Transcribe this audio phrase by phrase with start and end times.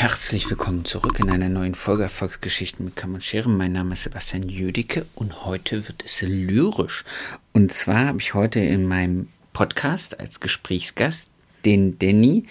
[0.00, 3.50] Herzlich willkommen zurück in einer neuen Folge Erfolgsgeschichten mit Kamm und Schere.
[3.50, 7.04] Mein Name ist Sebastian Jüdicke und heute wird es lyrisch.
[7.52, 11.28] Und zwar habe ich heute in meinem Podcast als Gesprächsgast
[11.66, 12.46] den Danny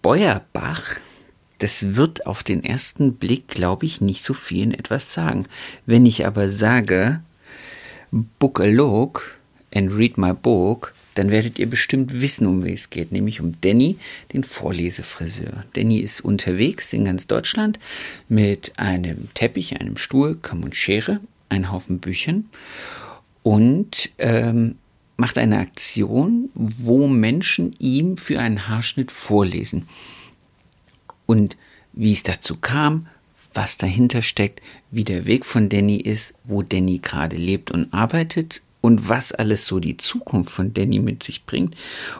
[0.00, 0.94] Beuerbach.
[1.58, 5.44] Das wird auf den ersten Blick, glaube ich, nicht so vielen etwas sagen.
[5.84, 7.20] Wenn ich aber sage,
[8.38, 9.36] book a look
[9.74, 13.60] and read my book, dann werdet ihr bestimmt wissen, um wen es geht, nämlich um
[13.60, 13.96] Danny,
[14.32, 15.64] den Vorlesefriseur.
[15.72, 17.78] Danny ist unterwegs in ganz Deutschland
[18.28, 22.46] mit einem Teppich, einem Stuhl, Kamm und Schere, einem Haufen Büchern
[23.42, 24.76] und ähm,
[25.16, 29.88] macht eine Aktion, wo Menschen ihm für einen Haarschnitt vorlesen.
[31.24, 31.56] Und
[31.92, 33.06] wie es dazu kam,
[33.54, 34.60] was dahinter steckt,
[34.90, 39.66] wie der Weg von Danny ist, wo Danny gerade lebt und arbeitet und was alles
[39.66, 41.74] so die Zukunft von Danny mit sich bringt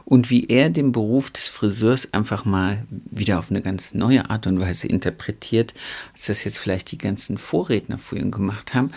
[0.04, 4.46] und wie er den Beruf des Friseurs einfach mal wieder auf eine ganz neue Art
[4.46, 5.74] und Weise interpretiert,
[6.12, 8.92] als das jetzt vielleicht die ganzen Vorredner vor ihm gemacht haben.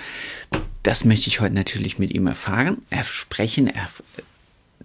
[0.84, 3.90] Das möchte ich heute natürlich mit ihm erfahren, ersprechen, er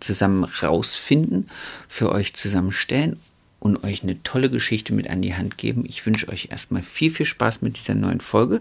[0.01, 1.49] zusammen rausfinden,
[1.89, 3.19] für euch zusammenstellen
[3.65, 5.87] und euch eine tolle Geschichte mit an die Hand geben.
[5.89, 8.61] Ich wünsche euch erstmal viel, viel Spaß mit dieser neuen Folge.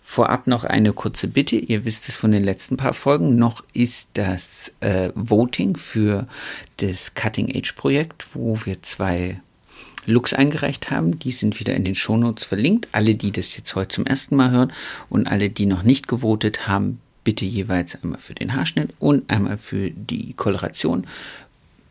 [0.00, 1.56] Vorab noch eine kurze Bitte.
[1.56, 3.34] Ihr wisst es von den letzten paar Folgen.
[3.34, 6.28] Noch ist das äh, Voting für
[6.76, 9.40] das Cutting Age Projekt, wo wir zwei
[10.06, 11.18] Looks eingereicht haben.
[11.18, 12.86] Die sind wieder in den Shownotes verlinkt.
[12.92, 14.72] Alle, die das jetzt heute zum ersten Mal hören
[15.08, 19.58] und alle, die noch nicht gewotet haben, bitte jeweils einmal für den Haarschnitt und einmal
[19.58, 21.06] für die Koloration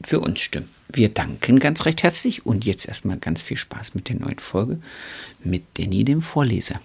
[0.08, 0.70] für uns stimmen.
[0.92, 4.80] Wir danken ganz recht herzlich und jetzt erstmal ganz viel Spaß mit der neuen Folge
[5.44, 6.80] mit Danny, dem Vorleser.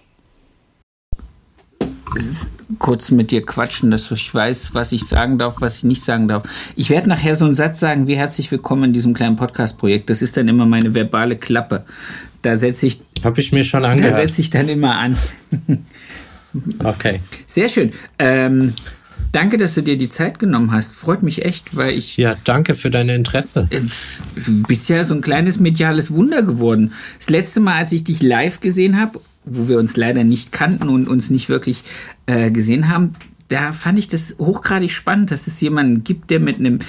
[2.79, 6.27] Kurz mit dir quatschen, dass ich weiß, was ich sagen darf, was ich nicht sagen
[6.27, 6.43] darf.
[6.75, 10.09] Ich werde nachher so einen Satz sagen, wie herzlich willkommen in diesem kleinen Podcast-Projekt.
[10.09, 11.85] Das ist dann immer meine verbale Klappe.
[12.41, 13.01] Da setze ich.
[13.23, 14.13] Habe ich mir schon angehört.
[14.13, 15.17] Da setze ich dann immer an.
[16.83, 17.19] okay.
[17.45, 17.91] Sehr schön.
[18.17, 18.73] Ähm,
[19.31, 20.95] Danke, dass du dir die Zeit genommen hast.
[20.95, 22.17] Freut mich echt, weil ich.
[22.17, 23.67] Ja, danke für dein Interesse.
[23.69, 23.81] Äh,
[24.67, 26.93] bist ja so ein kleines mediales Wunder geworden.
[27.17, 30.89] Das letzte Mal, als ich dich live gesehen habe, wo wir uns leider nicht kannten
[30.89, 31.83] und uns nicht wirklich
[32.25, 33.13] äh, gesehen haben,
[33.49, 36.79] da fand ich das hochgradig spannend, dass es jemanden gibt, der mit einem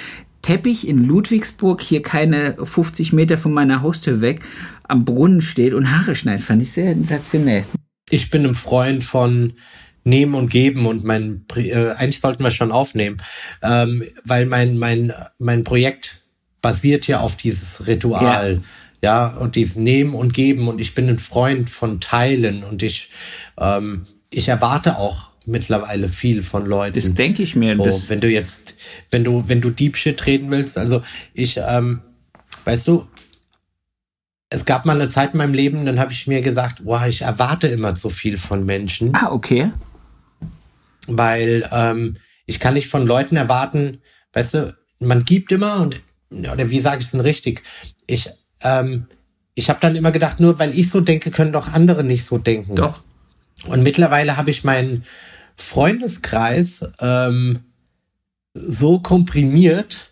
[0.41, 4.41] Teppich in Ludwigsburg, hier keine 50 Meter von meiner Haustür weg,
[4.87, 6.43] am Brunnen steht und Haare schneidet.
[6.43, 7.65] Fand ich sehr sensationell.
[8.09, 9.53] Ich bin ein Freund von
[10.03, 13.17] Nehmen und Geben und mein, äh, eigentlich sollten wir schon aufnehmen,
[13.61, 16.21] ähm, weil mein, mein, mein Projekt
[16.61, 18.55] basiert ja auf dieses Ritual.
[18.55, 18.61] Ja.
[19.03, 23.09] Ja, und dieses Nehmen und Geben und ich bin ein Freund von Teilen und ich,
[23.57, 26.93] ähm, ich erwarte auch mittlerweile viel von Leuten.
[26.93, 27.73] Das denke ich mir.
[27.73, 28.75] So, wenn du jetzt,
[29.09, 31.01] wenn du, wenn du Deep Shit reden willst, also
[31.33, 32.01] ich, ähm,
[32.65, 33.07] weißt du,
[34.51, 37.21] es gab mal eine Zeit in meinem Leben, dann habe ich mir gesagt, wow, ich
[37.21, 39.15] erwarte immer so viel von Menschen.
[39.15, 39.71] Ah, okay
[41.07, 44.01] weil ähm, ich kann nicht von Leuten erwarten,
[44.33, 46.01] weißt du, man gibt immer und
[46.31, 47.61] oder wie sage ich es denn richtig?
[48.07, 48.29] Ich
[48.61, 49.07] ähm,
[49.53, 52.37] ich habe dann immer gedacht, nur weil ich so denke, können doch andere nicht so
[52.37, 52.75] denken.
[52.75, 53.03] Doch.
[53.67, 55.03] Und mittlerweile habe ich meinen
[55.55, 57.59] Freundeskreis ähm,
[58.53, 60.09] so komprimiert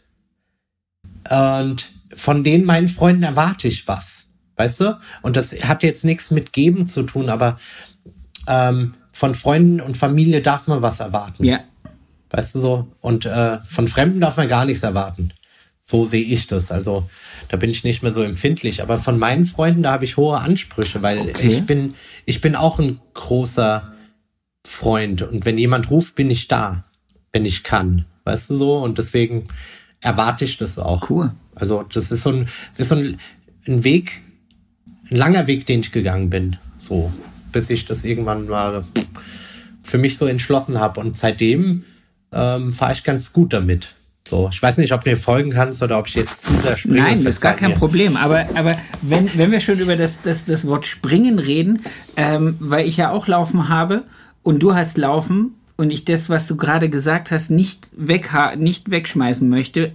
[1.30, 4.26] und von denen meinen Freunden erwarte ich was,
[4.56, 5.00] weißt du?
[5.22, 7.60] Und das hat jetzt nichts mit geben zu tun, aber
[8.48, 11.44] ähm, von Freunden und Familie darf man was erwarten.
[11.44, 11.60] Ja.
[12.30, 12.88] Weißt du so?
[13.02, 15.34] Und äh, von Fremden darf man gar nichts erwarten.
[15.86, 16.72] So sehe ich das.
[16.72, 17.10] Also
[17.50, 18.82] da bin ich nicht mehr so empfindlich.
[18.82, 21.48] Aber von meinen Freunden, da habe ich hohe Ansprüche, weil okay.
[21.48, 23.92] ich bin, ich bin auch ein großer
[24.66, 25.22] Freund.
[25.24, 26.86] Und wenn jemand ruft, bin ich da,
[27.34, 28.06] wenn ich kann.
[28.24, 28.78] Weißt du so?
[28.78, 29.50] Und deswegen
[30.00, 31.10] erwarte ich das auch.
[31.10, 31.34] Cool.
[31.56, 33.20] Also das ist so ein, das ist so ein,
[33.68, 34.22] ein Weg,
[35.12, 36.56] ein langer Weg, den ich gegangen bin.
[36.78, 37.12] So
[37.52, 38.84] bis ich das irgendwann mal
[39.84, 41.00] für mich so entschlossen habe.
[41.00, 41.84] Und seitdem
[42.32, 43.96] ähm, fahre ich ganz gut damit.
[44.28, 46.78] So, ich weiß nicht, ob du mir folgen kannst oder ob ich jetzt zu sehr
[46.78, 47.02] springe.
[47.02, 47.76] Nein, das ist gar kein mir.
[47.76, 48.16] Problem.
[48.16, 51.82] Aber, aber wenn, wenn wir schon über das, das, das Wort springen reden,
[52.16, 54.04] ähm, weil ich ja auch laufen habe
[54.44, 58.92] und du hast laufen und ich das, was du gerade gesagt hast, nicht, weg, nicht
[58.92, 59.94] wegschmeißen möchte,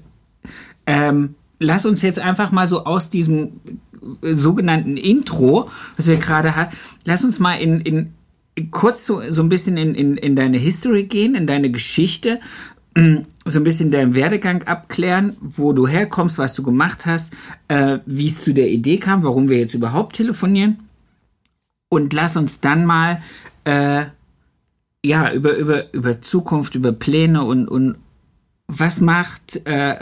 [0.87, 3.61] ähm, lass uns jetzt einfach mal so aus diesem
[4.23, 8.15] sogenannten Intro, was wir gerade hatten, lass uns mal in, in
[8.71, 12.41] kurz so, so ein bisschen in, in, in deine History gehen, in deine Geschichte,
[12.97, 17.33] so ein bisschen deinen Werdegang abklären, wo du herkommst, was du gemacht hast,
[17.69, 20.79] äh, wie es zu der Idee kam, warum wir jetzt überhaupt telefonieren.
[21.89, 23.21] Und lass uns dann mal
[23.65, 24.05] äh,
[25.05, 27.97] ja über, über, über Zukunft, über Pläne und, und
[28.67, 29.97] was macht äh,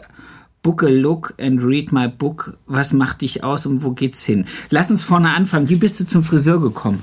[0.63, 4.47] Book a Look and Read My Book, was macht dich aus und wo geht's hin?
[4.71, 5.69] Lass uns vorne anfangen.
[5.69, 7.03] Wie bist du zum Friseur gekommen?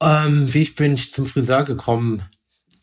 [0.00, 2.22] Ähm, wie ich bin ich zum Friseur gekommen?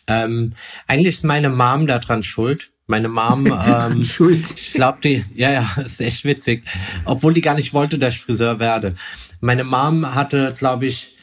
[0.07, 0.53] Ähm,
[0.87, 2.71] eigentlich ist meine Mom daran schuld.
[2.87, 4.49] Meine Mom, ähm, schuld.
[4.51, 6.63] ich glaube, die, ja, ja, ist echt witzig.
[7.05, 8.95] Obwohl die gar nicht wollte, dass ich Friseur werde.
[9.41, 11.15] Meine Mom hatte, glaube ich,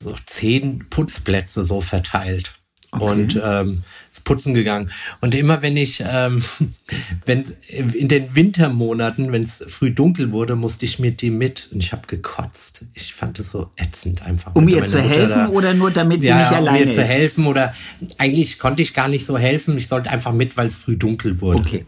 [0.00, 2.54] so zehn Putzplätze so verteilt.
[2.90, 3.04] Okay.
[3.04, 3.82] Und ähm,
[4.28, 4.90] putzen gegangen.
[5.22, 6.44] Und immer wenn ich, ähm,
[7.24, 11.82] wenn in den Wintermonaten, wenn es früh dunkel wurde, musste ich mit die mit und
[11.82, 12.84] ich habe gekotzt.
[12.94, 14.54] Ich fand es so ätzend einfach.
[14.54, 16.94] Um ihr zu helfen da, oder nur damit sie ja, nicht alleine um ihr ist?
[16.94, 17.72] zu helfen oder
[18.18, 19.78] eigentlich konnte ich gar nicht so helfen.
[19.78, 21.60] Ich sollte einfach mit, weil es früh dunkel wurde.
[21.60, 21.86] Okay.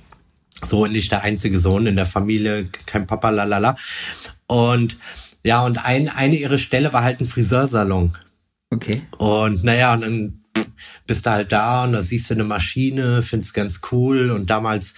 [0.65, 3.77] So nicht der einzige Sohn in der Familie, kein Papa, lalala.
[4.47, 4.97] Und
[5.45, 8.17] ja, und ein, eine ihre Stelle war halt ein Friseursalon.
[8.71, 9.03] Okay.
[9.19, 10.40] Und naja, und dann
[11.07, 14.31] bist du halt da und da siehst du eine Maschine, findest ganz cool.
[14.31, 14.95] Und damals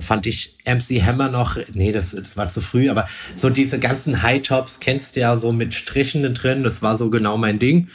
[0.00, 3.06] fand ich MC Hammer noch, nee, das, das war zu früh, aber
[3.36, 7.36] so diese ganzen High-Tops kennst du ja so mit Strichen drin, das war so genau
[7.36, 7.88] mein Ding.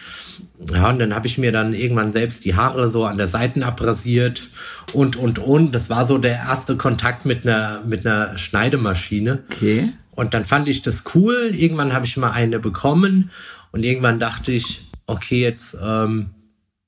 [0.71, 3.63] Ja, und dann habe ich mir dann irgendwann selbst die Haare so an der Seiten
[3.63, 4.47] abrasiert
[4.93, 5.73] und, und, und.
[5.73, 9.43] Das war so der erste Kontakt mit einer, mit einer Schneidemaschine.
[9.51, 9.89] Okay.
[10.11, 11.51] Und dann fand ich das cool.
[11.53, 13.29] Irgendwann habe ich mal eine bekommen
[13.71, 16.31] und irgendwann dachte ich, okay, jetzt ähm,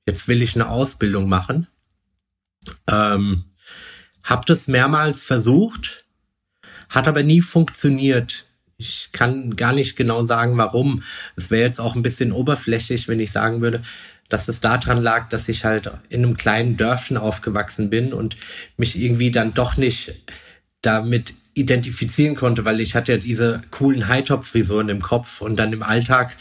[0.09, 1.67] jetzt will ich eine Ausbildung machen.
[2.87, 3.45] Ähm,
[4.23, 6.05] hab das mehrmals versucht,
[6.89, 8.45] hat aber nie funktioniert.
[8.77, 11.03] Ich kann gar nicht genau sagen, warum.
[11.35, 13.83] Es wäre jetzt auch ein bisschen oberflächlich, wenn ich sagen würde,
[14.29, 18.35] dass es daran lag, dass ich halt in einem kleinen Dörfchen aufgewachsen bin und
[18.77, 20.13] mich irgendwie dann doch nicht
[20.81, 25.83] damit identifizieren konnte, weil ich hatte ja diese coolen High-Top-Frisuren im Kopf und dann im
[25.83, 26.35] Alltag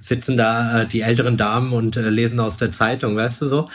[0.00, 3.68] sitzen da äh, die älteren Damen und äh, lesen aus der Zeitung, weißt du so.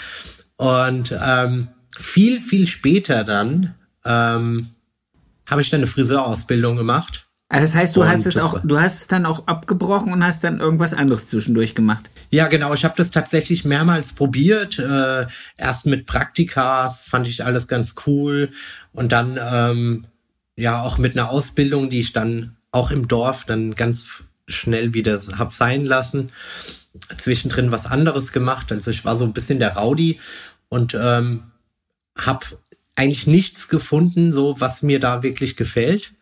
[0.55, 1.67] Und ähm,
[1.97, 3.75] viel, viel später dann
[4.05, 4.69] ähm,
[5.45, 7.27] habe ich dann eine Friseurausbildung gemacht.
[7.49, 10.25] Also das heißt, du und hast es auch, du hast es dann auch abgebrochen und
[10.25, 12.09] hast dann irgendwas anderes zwischendurch gemacht.
[12.29, 12.73] Ja, genau.
[12.73, 14.77] Ich habe das tatsächlich mehrmals probiert.
[14.79, 18.51] Äh, erst mit Praktikas fand ich alles ganz cool
[18.91, 20.07] und dann ähm,
[20.57, 25.21] ja auch mit einer Ausbildung, die ich dann auch im Dorf dann ganz schnell wieder
[25.37, 26.31] hab sein lassen.
[27.17, 28.71] Zwischendrin was anderes gemacht.
[28.71, 30.19] Also ich war so ein bisschen der Rowdy
[30.67, 31.43] und ähm,
[32.17, 32.45] habe
[32.95, 36.13] eigentlich nichts gefunden, so was mir da wirklich gefällt.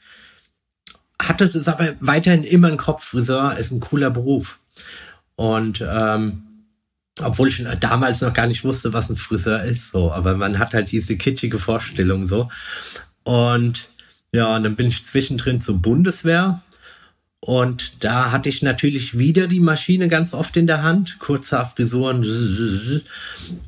[1.18, 4.60] Hatte es aber weiterhin immer im Kopf, Friseur ist ein cooler Beruf.
[5.36, 6.44] Und ähm,
[7.22, 10.74] obwohl ich damals noch gar nicht wusste, was ein Friseur ist, so, aber man hat
[10.74, 12.50] halt diese kitschige Vorstellung so.
[13.24, 13.88] Und
[14.36, 16.62] ja, und dann bin ich zwischendrin zur Bundeswehr.
[17.40, 22.26] Und da hatte ich natürlich wieder die Maschine ganz oft in der Hand, kurze Frisuren.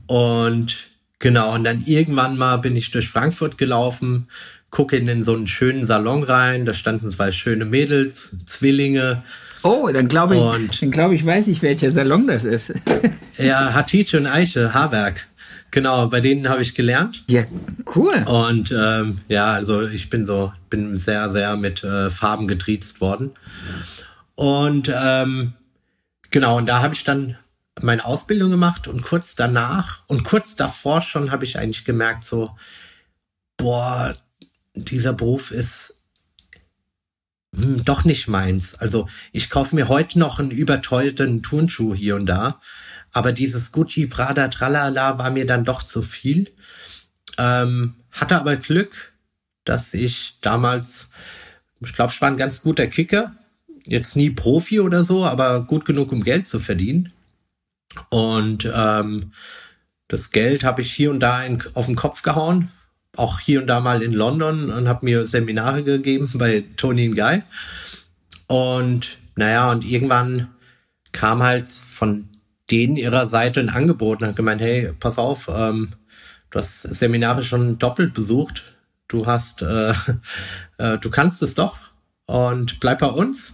[0.07, 0.75] Und
[1.19, 4.27] genau, und dann irgendwann mal bin ich durch Frankfurt gelaufen,
[4.71, 9.23] gucke in so einen schönen Salon rein, da standen zwei schöne Mädels, Zwillinge.
[9.63, 12.73] Oh, dann glaube ich, dann glaube ich, weiß ich, welcher Salon das ist.
[13.37, 15.27] ja, Hatice und Eiche, Haarwerk.
[15.77, 17.23] Genau, bei denen habe ich gelernt.
[17.29, 17.43] Ja,
[17.95, 18.23] cool.
[18.25, 23.35] Und ähm, ja, also ich bin so, bin sehr, sehr mit äh, Farben getriezt worden.
[24.33, 25.53] Und ähm,
[26.31, 27.37] genau, und da habe ich dann
[27.79, 32.57] meine Ausbildung gemacht und kurz danach und kurz davor schon habe ich eigentlich gemerkt, so,
[33.55, 34.15] boah,
[34.73, 35.93] dieser Beruf ist
[37.55, 38.73] hm, doch nicht meins.
[38.73, 42.59] Also ich kaufe mir heute noch einen überteuerten Turnschuh hier und da
[43.17, 46.51] aber dieses Gucci, Prada, Tralala war mir dann doch zu viel.
[47.39, 49.11] Ähm, hatte aber Glück,
[49.65, 51.07] dass ich damals,
[51.79, 53.35] ich glaube, ich war ein ganz guter Kicker.
[53.85, 57.11] Jetzt nie Profi oder so, aber gut genug, um Geld zu verdienen.
[58.09, 59.31] Und ähm,
[60.07, 62.71] das Geld habe ich hier und da in, auf den Kopf gehauen.
[63.15, 67.15] Auch hier und da mal in London und habe mir Seminare gegeben bei Tony und
[67.15, 67.41] Guy.
[68.45, 70.49] Und naja, und irgendwann
[71.13, 72.29] kam halt von
[72.71, 75.93] denen ihrer Seite ein Angebot und hat gemeint, hey, pass auf, ähm,
[76.49, 78.63] du hast Seminare schon doppelt besucht,
[79.07, 79.93] du hast, äh,
[80.77, 81.77] äh, du kannst es doch
[82.25, 83.53] und bleib bei uns.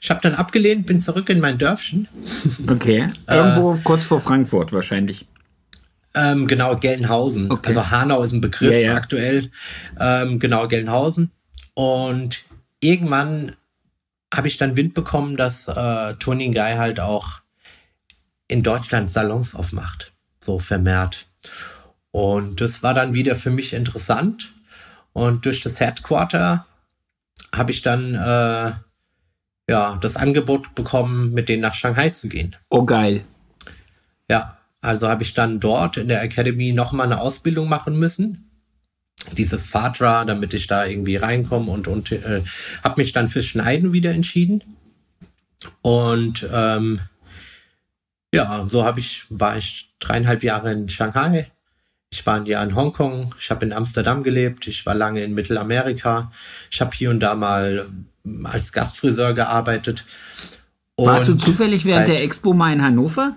[0.00, 2.08] Ich habe dann abgelehnt, bin zurück in mein Dörfchen.
[2.68, 5.26] Okay, irgendwo äh, kurz vor Frankfurt wahrscheinlich.
[6.14, 7.50] Ähm, genau, Gelnhausen.
[7.50, 7.68] Okay.
[7.68, 8.94] Also Hanau ist ein Begriff ja, ja.
[8.96, 9.50] aktuell.
[9.98, 11.30] Ähm, genau, Gelnhausen.
[11.74, 12.40] Und
[12.80, 13.54] irgendwann
[14.34, 17.39] habe ich dann Wind bekommen, dass äh, Tony Guy halt auch
[18.50, 21.26] in Deutschland Salons aufmacht, so vermehrt.
[22.10, 24.52] Und das war dann wieder für mich interessant.
[25.12, 26.66] Und durch das Headquarter
[27.54, 28.72] habe ich dann äh,
[29.68, 32.56] ja das Angebot bekommen, mit denen nach Shanghai zu gehen.
[32.70, 33.22] Oh geil.
[34.28, 38.50] Ja, also habe ich dann dort in der Academy nochmal eine Ausbildung machen müssen.
[39.36, 42.42] Dieses Fatra, damit ich da irgendwie reinkomme und, und äh,
[42.82, 44.64] habe mich dann fürs Schneiden wieder entschieden.
[45.82, 47.00] Und ähm,
[48.32, 51.50] ja, so habe ich, war ich dreieinhalb Jahre in Shanghai.
[52.10, 55.32] Ich war ein Jahr in Hongkong, ich habe in Amsterdam gelebt, ich war lange in
[55.32, 56.32] Mittelamerika,
[56.70, 57.86] ich habe hier und da mal
[58.24, 60.04] ähm, als Gastfriseur gearbeitet.
[60.96, 63.36] Warst du zufällig während der Expo mal in Hannover?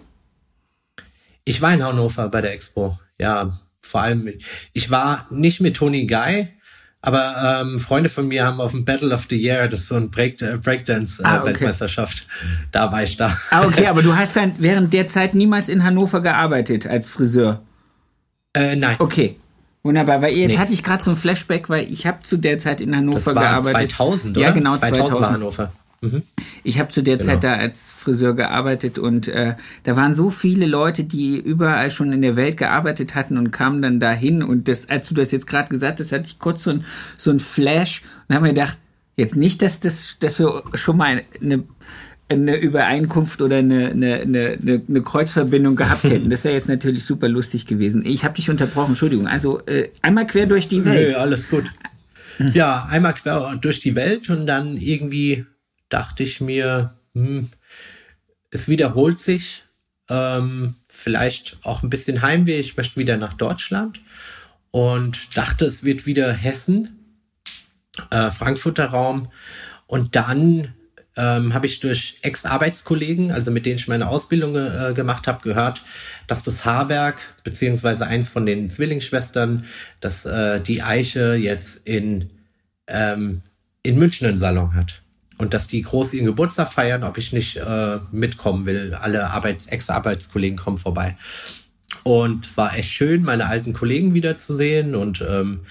[1.45, 3.59] Ich war in Hannover bei der Expo, ja.
[3.79, 4.33] Vor allem,
[4.71, 6.47] ich war nicht mit Tony Guy,
[7.05, 9.95] aber ähm, Freunde von mir haben auf dem Battle of the Year, das ist so
[9.95, 12.67] ein Break, äh, Breakdance-Weltmeisterschaft, äh, okay.
[12.71, 13.37] da war ich da.
[13.51, 17.61] Ah, okay, aber du hast dann während der Zeit niemals in Hannover gearbeitet als Friseur?
[18.53, 18.95] Äh, nein.
[18.99, 19.35] Okay.
[19.83, 20.57] Wunderbar, weil jetzt nee.
[20.57, 23.35] hatte ich gerade so ein Flashback, weil ich habe zu der Zeit in Hannover das
[23.35, 23.91] war gearbeitet.
[23.91, 24.47] 2000, oder?
[24.47, 24.95] Ja, genau, 2000.
[24.95, 25.71] 2000 war Hannover.
[26.03, 26.21] Mhm.
[26.63, 27.31] Ich habe zu der genau.
[27.31, 32.11] Zeit da als Friseur gearbeitet und äh, da waren so viele Leute, die überall schon
[32.11, 35.47] in der Welt gearbeitet hatten und kamen dann dahin und das, als du das jetzt
[35.47, 36.83] gerade gesagt hast, hatte ich kurz so ein,
[37.17, 38.77] so ein Flash und habe mir gedacht,
[39.15, 41.63] jetzt nicht, dass das, dass wir schon mal eine
[42.29, 46.29] eine Übereinkunft oder eine, eine, eine, eine Kreuzverbindung gehabt hätten.
[46.29, 48.05] Das wäre jetzt natürlich super lustig gewesen.
[48.05, 49.27] Ich habe dich unterbrochen, Entschuldigung.
[49.27, 51.11] Also äh, einmal quer durch die Welt.
[51.11, 51.65] Nö, alles gut.
[52.53, 55.45] Ja, einmal quer durch die Welt und dann irgendwie
[55.93, 57.49] dachte ich mir, hm,
[58.49, 59.63] es wiederholt sich.
[60.09, 62.59] Ähm, vielleicht auch ein bisschen Heimweh.
[62.59, 64.01] Ich möchte wieder nach Deutschland
[64.71, 66.97] und dachte, es wird wieder Hessen,
[68.09, 69.31] äh, Frankfurter Raum.
[69.85, 70.73] Und dann
[71.15, 75.83] ähm, habe ich durch Ex-Arbeitskollegen, also mit denen ich meine Ausbildung äh, gemacht habe, gehört,
[76.25, 79.65] dass das Haarwerk, beziehungsweise eins von den Zwillingsschwestern,
[80.01, 82.31] dass äh, die Eiche jetzt in,
[82.87, 83.43] ähm,
[83.83, 85.02] in München einen Salon hat
[85.37, 88.93] und dass die groß ihren Geburtstag feiern, ob ich nicht äh, mitkommen will.
[88.93, 91.17] Alle Arbeits Ex-Arbeitskollegen kommen vorbei.
[92.03, 95.61] Und war echt schön, meine alten Kollegen wiederzusehen und ähm,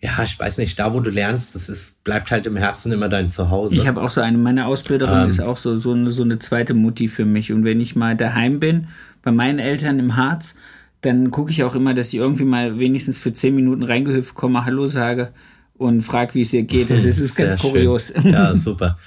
[0.00, 3.08] ja, ich weiß nicht, da wo du lernst, das ist, bleibt halt im Herzen immer
[3.08, 3.74] dein Zuhause.
[3.74, 6.38] Ich habe auch so eine, meine Ausbilderin ähm, ist auch so, so, eine, so eine
[6.38, 7.52] zweite Mutti für mich.
[7.52, 8.88] Und wenn ich mal daheim bin,
[9.22, 10.54] bei meinen Eltern im Harz,
[11.00, 14.64] dann gucke ich auch immer, dass ich irgendwie mal wenigstens für zehn Minuten reingehüpft komme,
[14.64, 15.32] Hallo sage
[15.78, 16.90] und frag, wie es ihr geht.
[16.90, 18.12] Das ist, ist ganz Sehr kurios.
[18.14, 18.32] Schön.
[18.32, 18.98] Ja, super.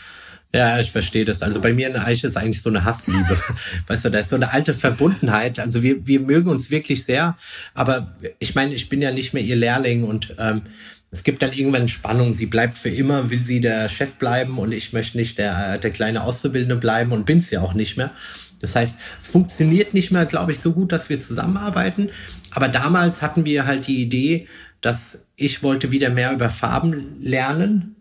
[0.53, 1.41] Ja, ich verstehe das.
[1.41, 3.37] Also bei mir in der Eiche ist eigentlich so eine Hassliebe.
[3.87, 5.59] weißt du, da ist so eine alte Verbundenheit.
[5.59, 7.37] Also wir, wir mögen uns wirklich sehr,
[7.73, 10.63] aber ich meine, ich bin ja nicht mehr ihr Lehrling und ähm,
[11.09, 12.33] es gibt dann irgendwann Spannung.
[12.33, 15.91] Sie bleibt für immer, will sie der Chef bleiben und ich möchte nicht der, der
[15.91, 18.11] kleine Auszubildende bleiben und bin's ja auch nicht mehr.
[18.59, 22.09] Das heißt, es funktioniert nicht mehr, glaube ich, so gut, dass wir zusammenarbeiten.
[22.51, 24.47] Aber damals hatten wir halt die Idee,
[24.81, 27.95] dass ich wollte wieder mehr über Farben lernen.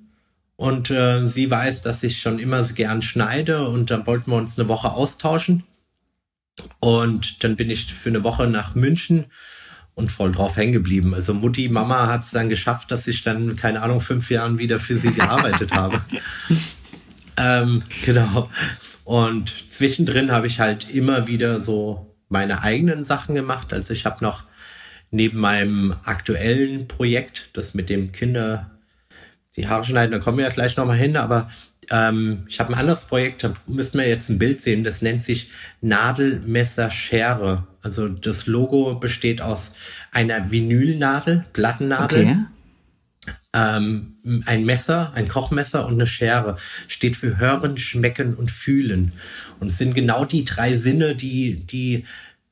[0.57, 4.37] Und äh, sie weiß, dass ich schon immer so gern schneide und dann wollten wir
[4.37, 5.65] uns eine Woche austauschen.
[6.81, 9.25] Und dann bin ich für eine Woche nach München
[9.95, 11.15] und voll drauf hängen geblieben.
[11.15, 14.79] Also Mutti, Mama hat es dann geschafft, dass ich dann, keine Ahnung, fünf Jahren wieder
[14.79, 16.03] für sie gearbeitet habe.
[17.37, 18.51] Ähm, genau.
[19.05, 23.73] Und zwischendrin habe ich halt immer wieder so meine eigenen Sachen gemacht.
[23.73, 24.45] Also ich habe noch
[25.11, 28.71] neben meinem aktuellen Projekt, das mit dem Kinder
[29.57, 31.51] die Haare schneiden, da kommen wir ja gleich nochmal hin, aber
[31.91, 35.25] ähm, ich habe ein anderes Projekt, da müssten wir jetzt ein Bild sehen, das nennt
[35.25, 35.51] sich
[35.81, 37.67] Nadelmesserschere.
[37.83, 39.73] Also das Logo besteht aus
[40.13, 42.21] einer Vinylnadel, Plattennadel.
[42.21, 42.37] Okay.
[43.53, 49.13] Ähm, ein Messer, ein Kochmesser und eine Schere steht für Hören, Schmecken und Fühlen.
[49.59, 52.05] Und es sind genau die drei Sinne, die, die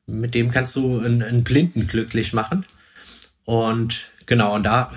[0.09, 2.65] mit dem kannst du einen, einen Blinden glücklich machen.
[3.45, 4.91] Und genau, und da,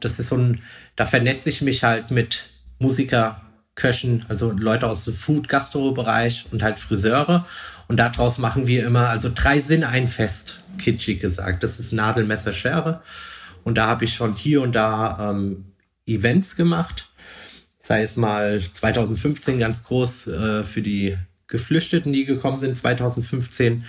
[0.00, 0.62] das ist so ein,
[0.96, 2.44] da vernetze ich mich halt mit
[2.78, 3.40] Musiker,
[3.74, 7.46] Köchen, also Leute aus dem Food-Gastro-Bereich und halt Friseure.
[7.88, 11.64] Und daraus machen wir immer, also drei Sinne ein Fest, kitschig gesagt.
[11.64, 13.02] Das ist Nadel, Messer, Schere.
[13.64, 15.64] Und da habe ich schon hier und da ähm,
[16.06, 17.08] Events gemacht.
[17.80, 21.18] Sei es mal 2015 ganz groß äh, für die
[21.48, 23.84] Geflüchteten, die gekommen sind, 2015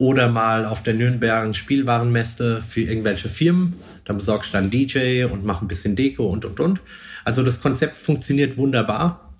[0.00, 3.74] oder mal auf der Nürnberg Spielwarenmesse für irgendwelche Firmen.
[4.06, 6.80] Da besorgst du dann DJ und mach ein bisschen Deko und und und.
[7.22, 9.30] Also das Konzept funktioniert wunderbar.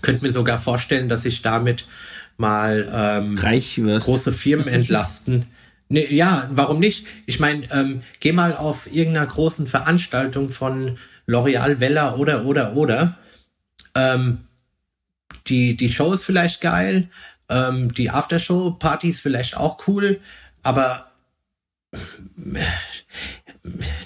[0.00, 1.86] Könnt mir sogar vorstellen, dass ich damit
[2.36, 5.46] mal ähm, große Firmen entlasten.
[5.88, 7.06] Nee, ja, warum nicht?
[7.26, 13.18] Ich meine, ähm, geh mal auf irgendeiner großen Veranstaltung von L'Oreal, Vella oder oder oder
[13.94, 14.38] ähm,
[15.46, 17.08] die, die Show ist vielleicht geil,
[17.48, 20.20] ähm, die Aftershow-Party ist vielleicht auch cool,
[20.62, 21.12] aber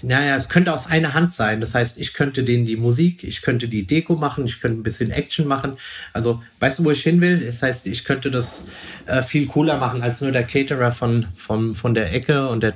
[0.03, 1.61] naja, es könnte aus einer Hand sein.
[1.61, 4.83] Das heißt, ich könnte denen die Musik, ich könnte die Deko machen, ich könnte ein
[4.83, 5.79] bisschen Action machen.
[6.13, 7.45] Also, weißt du, wo ich hin will?
[7.45, 8.61] Das heißt, ich könnte das
[9.07, 12.75] äh, viel cooler machen als nur der Caterer von, von, von der Ecke und der.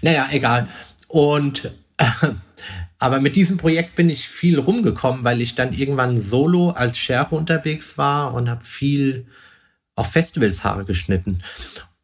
[0.00, 0.68] Naja, egal.
[1.08, 2.04] Und äh,
[2.98, 7.32] aber mit diesem Projekt bin ich viel rumgekommen, weil ich dann irgendwann solo als Sheriff
[7.32, 9.26] unterwegs war und habe viel
[10.02, 11.38] auf Festivals Haare geschnitten.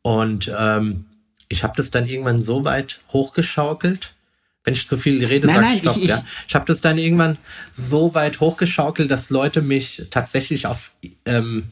[0.03, 1.07] Und ähm,
[1.49, 4.15] ich habe das dann irgendwann so weit hochgeschaukelt,
[4.63, 6.25] wenn ich zu viel rede, nein, sag nein, stopp, ich, ich, ja.
[6.47, 7.39] Ich habe das dann irgendwann
[7.73, 10.93] so weit hochgeschaukelt, dass Leute mich tatsächlich auf,
[11.25, 11.65] ähm,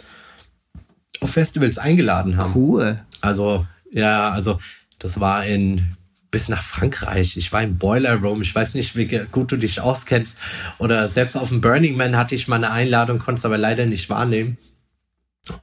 [1.21, 2.53] auf Festivals eingeladen haben.
[2.57, 3.01] Cool.
[3.21, 4.59] Also, ja, also
[4.99, 5.95] das war in
[6.33, 7.37] bis nach Frankreich.
[7.37, 8.43] Ich war im Boiler Room.
[8.43, 10.37] Ich weiß nicht, wie gut du dich auskennst.
[10.79, 13.87] Oder selbst auf dem Burning Man hatte ich mal eine Einladung, konnte es aber leider
[13.87, 14.59] nicht wahrnehmen.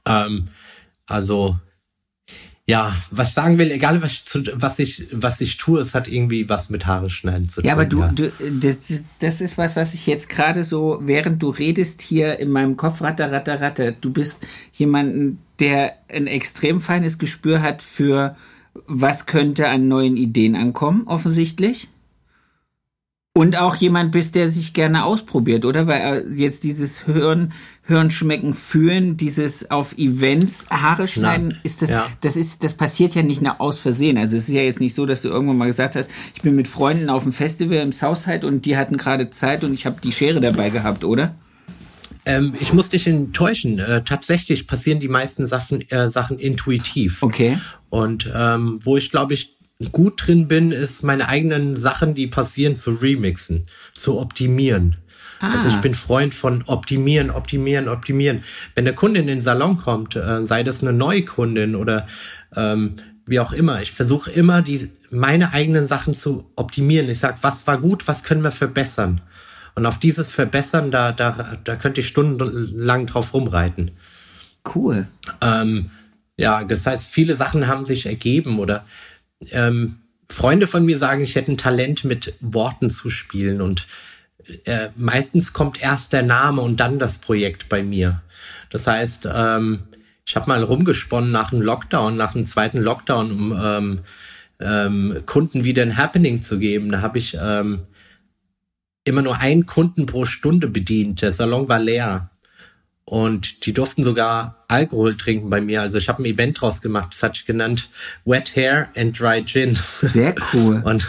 [0.06, 0.46] Ähm,
[1.06, 1.58] also
[2.66, 6.08] ja, was ich sagen will, egal was ich, was ich, was ich tue, es hat
[6.08, 7.68] irgendwie was mit Haare schneiden zu tun.
[7.68, 8.08] Ja, aber du, ja.
[8.08, 8.76] du das,
[9.18, 13.02] das ist was, was ich jetzt gerade so, während du redest, hier in meinem Kopf
[13.02, 13.92] ratter, ratter, ratter.
[13.92, 18.34] Du bist jemanden, der ein extrem feines Gespür hat für,
[18.86, 21.88] was könnte an neuen Ideen ankommen, offensichtlich.
[23.36, 25.88] Und auch jemand bist, der sich gerne ausprobiert, oder?
[25.88, 31.90] Weil jetzt dieses Hören, Hören, Schmecken, Fühlen, dieses auf Events Haare schneiden, Na, ist das,
[31.90, 32.06] ja.
[32.20, 34.18] das ist, das passiert ja nicht nur aus Versehen.
[34.18, 36.54] Also es ist ja jetzt nicht so, dass du irgendwann mal gesagt hast, ich bin
[36.54, 39.96] mit Freunden auf dem Festival im Southside und die hatten gerade Zeit und ich habe
[40.00, 41.34] die Schere dabei gehabt, oder?
[42.26, 43.80] Ähm, ich muss dich enttäuschen.
[43.80, 47.20] Äh, tatsächlich passieren die meisten Sachen, äh, Sachen intuitiv.
[47.20, 47.58] Okay.
[47.90, 49.53] Und ähm, wo ich glaube ich
[49.92, 54.96] gut drin bin, ist meine eigenen Sachen, die passieren, zu remixen, zu optimieren.
[55.40, 55.52] Ah.
[55.52, 58.42] Also ich bin Freund von optimieren, optimieren, optimieren.
[58.74, 62.06] Wenn der Kunde in den Salon kommt, äh, sei das eine Neukundin oder
[62.56, 67.08] ähm, wie auch immer, ich versuche immer, die meine eigenen Sachen zu optimieren.
[67.08, 69.20] Ich sage, was war gut, was können wir verbessern?
[69.74, 73.92] Und auf dieses Verbessern, da, da, da könnte ich stundenlang drauf rumreiten.
[74.74, 75.08] Cool.
[75.40, 75.90] Ähm,
[76.36, 78.84] ja, das heißt, viele Sachen haben sich ergeben oder
[79.52, 79.96] ähm,
[80.28, 83.86] Freunde von mir sagen, ich hätte ein Talent mit Worten zu spielen und
[84.64, 88.22] äh, meistens kommt erst der Name und dann das Projekt bei mir.
[88.70, 89.84] Das heißt, ähm,
[90.26, 94.00] ich habe mal rumgesponnen nach einem Lockdown, nach einem zweiten Lockdown, um ähm,
[94.60, 96.90] ähm, Kunden wieder ein Happening zu geben.
[96.90, 97.82] Da habe ich ähm,
[99.04, 101.22] immer nur einen Kunden pro Stunde bedient.
[101.22, 102.30] Der Salon war leer.
[103.06, 105.82] Und die durften sogar Alkohol trinken bei mir.
[105.82, 107.90] Also ich habe ein Event draus gemacht, das hatte ich genannt
[108.24, 109.78] Wet Hair and Dry Gin.
[110.00, 110.82] Sehr cool.
[110.84, 111.06] Und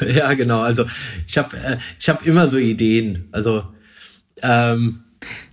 [0.00, 0.60] ja, genau.
[0.60, 0.86] Also
[1.26, 3.28] ich habe äh, ich habe immer so Ideen.
[3.32, 3.64] Also
[4.42, 5.00] ähm,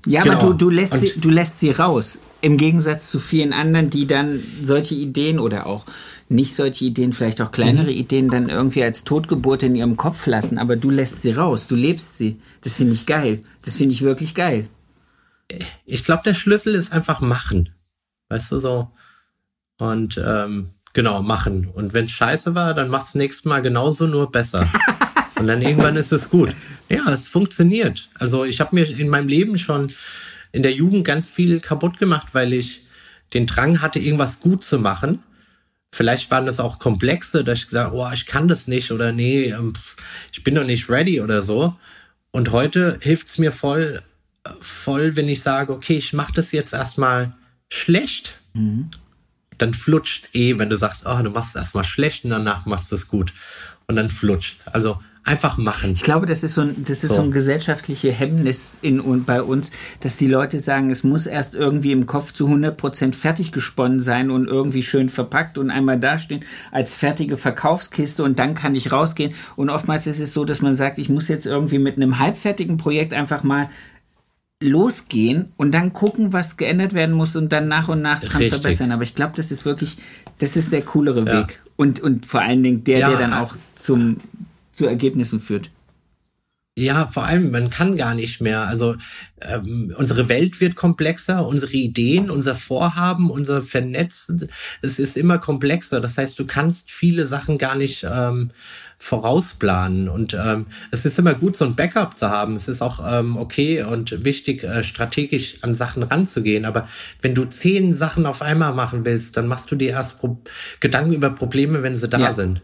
[0.05, 0.37] ja, genau.
[0.37, 2.17] aber du, du, lässt sie, du lässt sie raus.
[2.39, 5.83] Im Gegensatz zu vielen anderen, die dann solche Ideen oder auch
[6.29, 7.97] nicht solche Ideen, vielleicht auch kleinere mhm.
[7.97, 10.59] Ideen dann irgendwie als Totgeburt in ihrem Kopf lassen.
[10.59, 12.39] Aber du lässt sie raus, du lebst sie.
[12.61, 13.41] Das finde ich geil.
[13.65, 14.69] Das finde ich wirklich geil
[15.85, 17.69] ich glaube, der Schlüssel ist einfach machen.
[18.29, 18.91] Weißt du so?
[19.77, 21.67] Und ähm, genau, machen.
[21.67, 24.67] Und wenn scheiße war, dann machst du nächstes Mal genauso, nur besser.
[25.35, 26.55] Und dann irgendwann ist es gut.
[26.89, 28.09] Ja, es funktioniert.
[28.15, 29.93] Also ich habe mir in meinem Leben schon
[30.51, 32.87] in der Jugend ganz viel kaputt gemacht, weil ich
[33.33, 35.21] den Drang hatte, irgendwas gut zu machen.
[35.91, 39.49] Vielleicht waren das auch Komplexe, dass ich gesagt oh, ich kann das nicht oder nee,
[39.49, 39.73] ähm,
[40.31, 41.75] ich bin noch nicht ready oder so.
[42.31, 44.01] Und heute hilft es mir voll,
[44.61, 47.33] voll, wenn ich sage, okay, ich mache das jetzt erstmal
[47.69, 48.89] schlecht, mhm.
[49.57, 52.91] dann flutscht eh, wenn du sagst, oh, du machst es erstmal schlecht und danach machst
[52.91, 53.33] du es gut.
[53.87, 55.91] Und dann flutscht Also einfach machen.
[55.93, 59.25] Ich glaube, das ist so ein, das ist so, so ein gesellschaftliche Hemmnis in und
[59.25, 63.51] bei uns, dass die Leute sagen, es muss erst irgendwie im Kopf zu 100% fertig
[63.51, 68.73] gesponnen sein und irgendwie schön verpackt und einmal dastehen als fertige Verkaufskiste und dann kann
[68.73, 69.33] ich rausgehen.
[69.55, 72.77] Und oftmals ist es so, dass man sagt, ich muss jetzt irgendwie mit einem halbfertigen
[72.77, 73.69] Projekt einfach mal
[74.61, 78.61] losgehen und dann gucken, was geändert werden muss und dann nach und nach dran Richtig.
[78.61, 78.91] verbessern.
[78.91, 79.97] Aber ich glaube, das ist wirklich,
[80.39, 81.41] das ist der coolere ja.
[81.41, 81.61] Weg.
[81.75, 84.17] Und, und vor allen Dingen der, ja, der dann auch zum,
[84.73, 85.69] zu Ergebnissen führt.
[86.75, 88.67] Ja, vor allem, man kann gar nicht mehr.
[88.67, 88.97] Also
[89.41, 94.47] ähm, unsere Welt wird komplexer, unsere Ideen, unser Vorhaben, unser Vernetzen,
[94.83, 96.01] es ist immer komplexer.
[96.01, 98.51] Das heißt, du kannst viele Sachen gar nicht ähm,
[98.97, 100.09] vorausplanen.
[100.09, 102.55] Und ähm, es ist immer gut, so ein Backup zu haben.
[102.55, 106.65] Es ist auch ähm, okay und wichtig, äh, strategisch an Sachen ranzugehen.
[106.65, 106.87] Aber
[107.21, 110.37] wenn du zehn Sachen auf einmal machen willst, dann machst du dir erst Pro
[110.79, 112.33] Gedanken über Probleme, wenn sie da ja.
[112.33, 112.61] sind.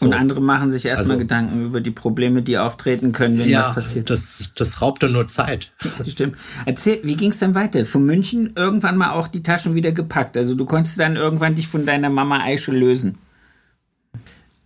[0.00, 0.08] So.
[0.08, 3.60] Und andere machen sich erstmal also, Gedanken über die Probleme, die auftreten können, wenn ja,
[3.60, 4.10] was passiert.
[4.10, 5.72] Das, das raubt dann nur Zeit.
[6.06, 6.36] Stimmt.
[6.66, 7.86] Erzähl, wie ging es dann weiter?
[7.86, 10.36] Von München irgendwann mal auch die Taschen wieder gepackt.
[10.36, 13.18] Also du konntest dann irgendwann dich von deiner Mama Eiche lösen.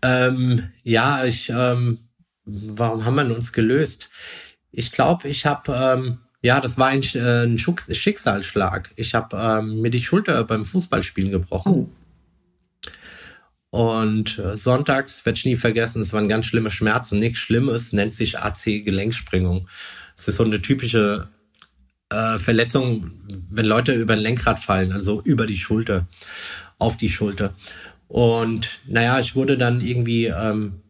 [0.03, 1.99] Ähm, ja, ich, ähm,
[2.45, 4.11] warum haben wir uns gelöst?
[4.71, 8.93] Ich glaube, ich habe, ähm, ja, das war eigentlich äh, ein Schicksalsschlag.
[8.97, 11.73] Ich habe ähm, mir die Schulter beim Fußballspielen gebrochen.
[11.73, 11.89] Oh.
[13.71, 17.19] Und äh, sonntags werde ich nie vergessen, es waren ganz schlimme Schmerzen.
[17.19, 19.69] Nichts Schlimmes, nennt sich AC-Gelenksprengung.
[20.17, 21.29] Es ist so eine typische
[22.09, 23.11] äh, Verletzung,
[23.51, 26.07] wenn Leute über ein Lenkrad fallen, also über die Schulter,
[26.79, 27.55] auf die Schulter.
[28.09, 30.83] Und naja, ich wurde dann irgendwie ähm,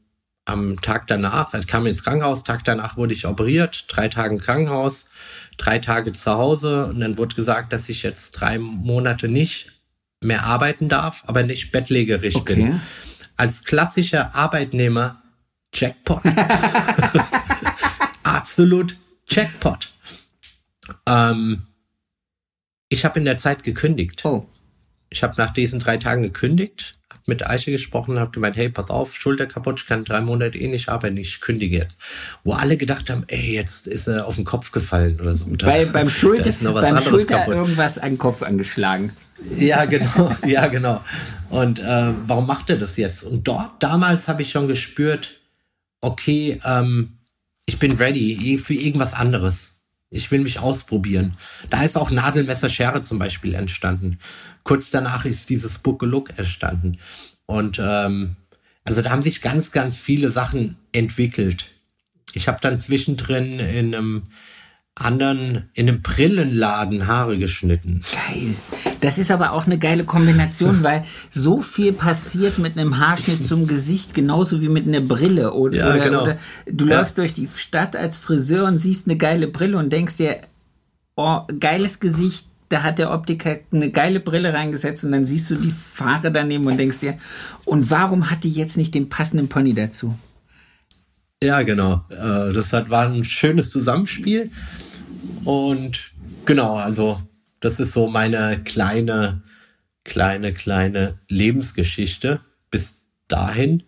[0.44, 4.40] am Tag danach, ich kam ins Krankenhaus, Tag danach wurde ich operiert, drei Tage im
[4.40, 5.06] Krankenhaus,
[5.58, 9.72] drei Tage zu Hause und dann wurde gesagt, dass ich jetzt drei Monate nicht
[10.20, 12.54] mehr arbeiten darf, aber nicht bettlägerig okay.
[12.54, 12.80] bin.
[13.36, 15.22] Als klassischer Arbeitnehmer
[15.74, 16.22] Jackpot.
[18.22, 18.96] Absolut
[19.28, 19.90] Jackpot.
[21.06, 21.66] Ähm,
[22.88, 24.24] ich habe in der Zeit gekündigt.
[24.24, 24.48] Oh.
[25.10, 28.90] Ich habe nach diesen drei Tagen gekündigt mit Eiche gesprochen und habe gemeint, hey, pass
[28.90, 31.96] auf, Schulter kaputt, ich kann drei Monate eh nicht arbeiten, ich kündige jetzt.
[32.42, 35.46] Wo alle gedacht haben, ey, jetzt ist er auf den Kopf gefallen oder so.
[35.58, 37.54] Bei, beim Schulter, beim Schulter kaputt.
[37.54, 39.12] irgendwas an den Kopf angeschlagen.
[39.56, 41.02] Ja, genau, ja, genau.
[41.50, 43.22] Und äh, warum macht er das jetzt?
[43.22, 45.38] Und dort, damals habe ich schon gespürt,
[46.00, 47.18] okay, ähm,
[47.66, 49.74] ich bin ready für irgendwas anderes.
[50.10, 51.36] Ich will mich ausprobieren.
[51.68, 54.18] Da ist auch Nadelmesser Schere zum Beispiel entstanden.
[54.62, 56.98] Kurz danach ist dieses Look entstanden.
[57.46, 58.36] Und ähm,
[58.84, 61.66] also da haben sich ganz, ganz viele Sachen entwickelt.
[62.32, 64.22] Ich habe dann zwischendrin in einem
[65.00, 68.00] anderen in einem Brillenladen Haare geschnitten.
[68.12, 68.54] Geil.
[69.00, 73.66] Das ist aber auch eine geile Kombination, weil so viel passiert mit einem Haarschnitt zum
[73.66, 75.52] Gesicht, genauso wie mit einer Brille.
[75.52, 76.22] Oder, ja, genau.
[76.22, 76.98] oder du ja.
[76.98, 80.38] läufst durch die Stadt als Friseur und siehst eine geile Brille und denkst dir,
[81.16, 85.56] oh, geiles Gesicht, da hat der Optiker eine geile Brille reingesetzt und dann siehst du
[85.56, 87.18] die Fahrer daneben und denkst dir,
[87.64, 90.18] und warum hat die jetzt nicht den passenden Pony dazu?
[91.42, 92.04] Ja, genau.
[92.10, 94.50] Äh, das war ein schönes Zusammenspiel.
[95.44, 96.12] Und
[96.44, 97.20] genau, also
[97.60, 99.42] das ist so meine kleine,
[100.04, 102.96] kleine, kleine Lebensgeschichte bis
[103.28, 103.82] dahin.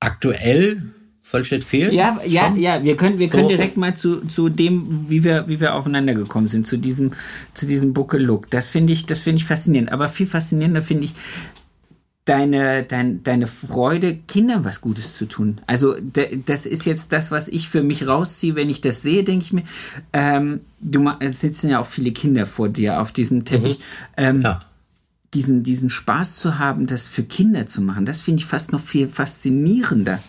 [0.00, 0.82] Aktuell
[1.20, 1.92] soll ich erzählen?
[1.92, 2.58] Ja, ja, Schon?
[2.58, 2.82] ja.
[2.82, 3.36] Wir können, wir so.
[3.36, 7.12] können direkt mal zu, zu dem, wie wir, wie wir aufeinander gekommen sind, zu diesem,
[7.52, 8.50] zu diesem Buckel-Look.
[8.50, 9.92] Das finde ich, das finde ich faszinierend.
[9.92, 11.14] Aber viel faszinierender finde ich,
[12.30, 15.60] deine, dein, deine Freude, Kindern was Gutes zu tun.
[15.66, 19.44] Also das ist jetzt das, was ich für mich rausziehe, wenn ich das sehe, denke
[19.44, 19.64] ich mir,
[20.12, 23.78] ähm, du sitzen ja auch viele Kinder vor dir auf diesem Teppich.
[23.78, 23.84] Mhm.
[24.16, 24.60] Ähm, ja.
[25.34, 28.80] Diesen, diesen Spaß zu haben, das für Kinder zu machen, das finde ich fast noch
[28.80, 30.22] viel faszinierender.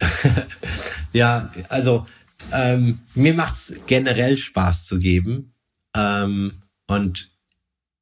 [1.12, 2.06] ja, also
[2.50, 5.52] ähm, mir macht es generell Spaß zu geben.
[5.94, 7.31] Ähm, und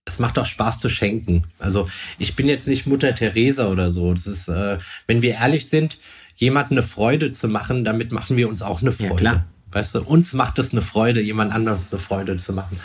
[0.07, 1.45] es macht auch Spaß zu schenken.
[1.59, 4.13] Also ich bin jetzt nicht Mutter Teresa oder so.
[4.13, 5.99] Das ist, äh, wenn wir ehrlich sind,
[6.35, 9.25] jemandem eine Freude zu machen, damit machen wir uns auch eine Freude.
[9.25, 12.81] Ja, weißt du, uns macht es eine Freude, jemand anderes eine Freude zu machen.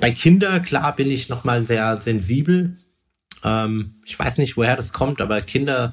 [0.00, 2.76] Bei Kindern, klar, bin ich nochmal sehr sensibel.
[3.44, 5.92] Ähm, ich weiß nicht, woher das kommt, aber Kinder,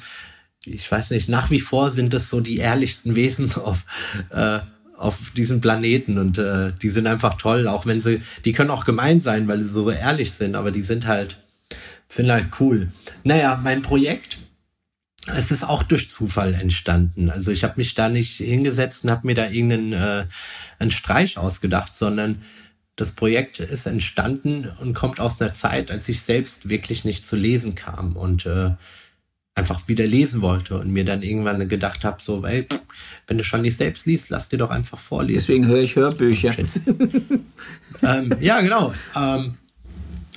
[0.63, 3.83] ich weiß nicht, nach wie vor sind es so die ehrlichsten Wesen auf,
[4.29, 4.59] äh,
[5.01, 8.85] auf diesem Planeten und äh, die sind einfach toll, auch wenn sie, die können auch
[8.85, 11.37] gemein sein, weil sie so ehrlich sind, aber die sind halt,
[12.07, 12.91] sind halt cool.
[13.23, 14.37] Naja, mein Projekt,
[15.27, 17.29] es ist auch durch Zufall entstanden.
[17.29, 20.25] Also ich habe mich da nicht hingesetzt und habe mir da irgendeinen äh,
[20.79, 22.41] einen Streich ausgedacht, sondern
[22.95, 27.35] das Projekt ist entstanden und kommt aus einer Zeit, als ich selbst wirklich nicht zu
[27.35, 28.71] lesen kam und äh,
[29.53, 32.67] einfach wieder lesen wollte und mir dann irgendwann gedacht habe, so, ey,
[33.27, 35.39] wenn du schon nicht selbst liest, lass dir doch einfach vorlesen.
[35.39, 36.53] Deswegen höre ich Hörbücher.
[38.01, 38.93] ähm, ja, genau.
[39.15, 39.55] Ähm,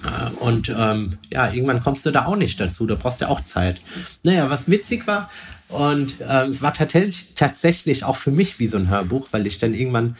[0.02, 2.86] äh, und ähm, ja, irgendwann kommst du da auch nicht dazu.
[2.86, 3.80] Da brauchst du auch Zeit.
[4.24, 5.30] Naja, was witzig war,
[5.68, 9.58] und ähm, es war tatsächlich, tatsächlich auch für mich wie so ein Hörbuch, weil ich
[9.58, 10.16] dann irgendwann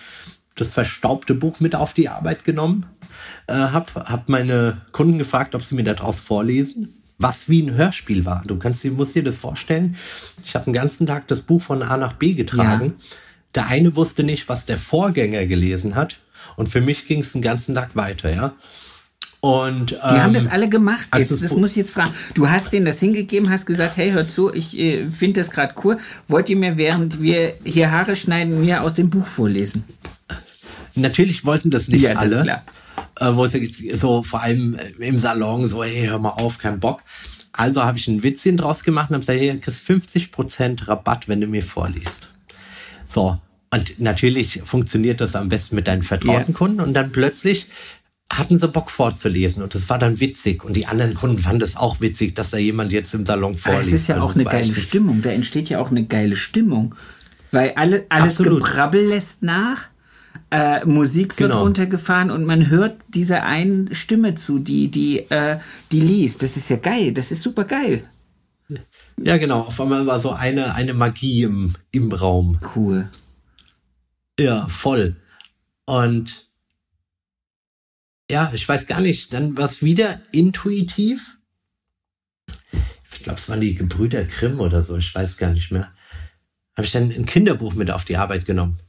[0.57, 2.87] das verstaubte Buch mit auf die Arbeit genommen
[3.47, 8.25] äh, habe, habe meine Kunden gefragt, ob sie mir daraus vorlesen was wie ein Hörspiel
[8.25, 8.43] war.
[8.47, 9.97] Du kannst, du musst dir das vorstellen.
[10.45, 12.95] Ich habe den ganzen Tag das Buch von A nach B getragen.
[12.97, 13.05] Ja.
[13.55, 16.19] Der eine wusste nicht, was der Vorgänger gelesen hat.
[16.57, 18.55] Und für mich ging es den ganzen Tag weiter, ja.
[19.41, 21.07] Und, ähm, die haben das alle gemacht.
[21.15, 22.13] Jetzt, das, muss ich jetzt fragen.
[22.33, 25.75] Du hast denen das hingegeben, hast gesagt, hey, hört zu, ich äh, finde das gerade
[25.85, 25.99] cool.
[26.29, 29.85] Wollt ihr mir, während wir hier Haare schneiden, mir aus dem Buch vorlesen?
[30.95, 32.43] Natürlich wollten das nicht ja, alle.
[32.43, 32.61] Das
[33.21, 37.03] äh, wo sie so vor allem im Salon so, hey, hör mal auf, kein Bock.
[37.53, 41.41] Also habe ich ein Witzchen draus gemacht und habe gesagt, hier kriegst 50% Rabatt, wenn
[41.41, 42.29] du mir vorliest.
[43.07, 43.39] So,
[43.71, 46.59] und natürlich funktioniert das am besten mit deinen vertrauten yeah.
[46.59, 47.67] Kunden und dann plötzlich
[48.31, 51.77] hatten sie Bock vorzulesen und das war dann witzig und die anderen Kunden fanden es
[51.77, 53.93] auch witzig, dass da jemand jetzt im Salon vorliest.
[53.93, 56.95] Das ist ja auch eine geile Stimmung, da entsteht ja auch eine geile Stimmung,
[57.53, 58.65] weil alle, alles Absolut.
[58.65, 59.89] Gebrabbel lässt nach,
[60.51, 61.63] äh, Musik wird genau.
[61.63, 65.59] runtergefahren und man hört dieser einen Stimme zu, die, die, äh,
[65.93, 66.43] die liest.
[66.43, 68.05] Das ist ja geil, das ist super geil.
[69.23, 69.61] Ja, genau.
[69.61, 72.59] Auf einmal war so eine, eine Magie im, im Raum.
[72.75, 73.11] Cool.
[74.39, 75.17] Ja, voll.
[75.85, 76.49] Und
[78.31, 81.37] ja, ich weiß gar nicht, dann war es wieder intuitiv.
[83.13, 85.93] Ich glaube, es waren die Gebrüder Grimm oder so, ich weiß gar nicht mehr.
[86.77, 88.81] Habe ich dann ein Kinderbuch mit auf die Arbeit genommen.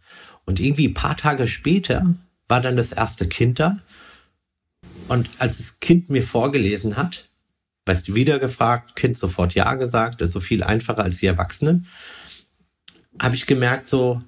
[0.45, 2.15] Und irgendwie ein paar Tage später
[2.47, 3.77] war dann das erste Kind da.
[5.07, 7.27] Und als das Kind mir vorgelesen hat,
[7.85, 11.87] weißt du, wieder gefragt, Kind sofort Ja gesagt, also viel einfacher als die Erwachsenen,
[13.19, 14.21] habe ich gemerkt, so,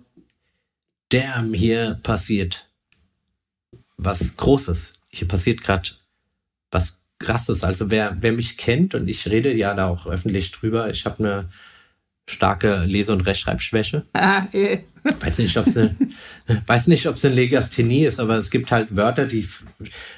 [1.12, 2.68] der hier passiert
[3.98, 5.90] was Großes hier passiert gerade
[6.72, 7.64] was Krasses.
[7.64, 11.20] Also wer, wer mich kennt und ich rede ja da auch öffentlich drüber, ich habe
[11.20, 11.50] eine
[12.28, 14.06] starke Lese- und Rechtschreibschwäche.
[14.14, 14.80] Ah, eh.
[15.22, 15.80] Weiß nicht, ob es
[16.68, 19.48] weiß nicht, ob es eine Legasthenie ist, aber es gibt halt Wörter, die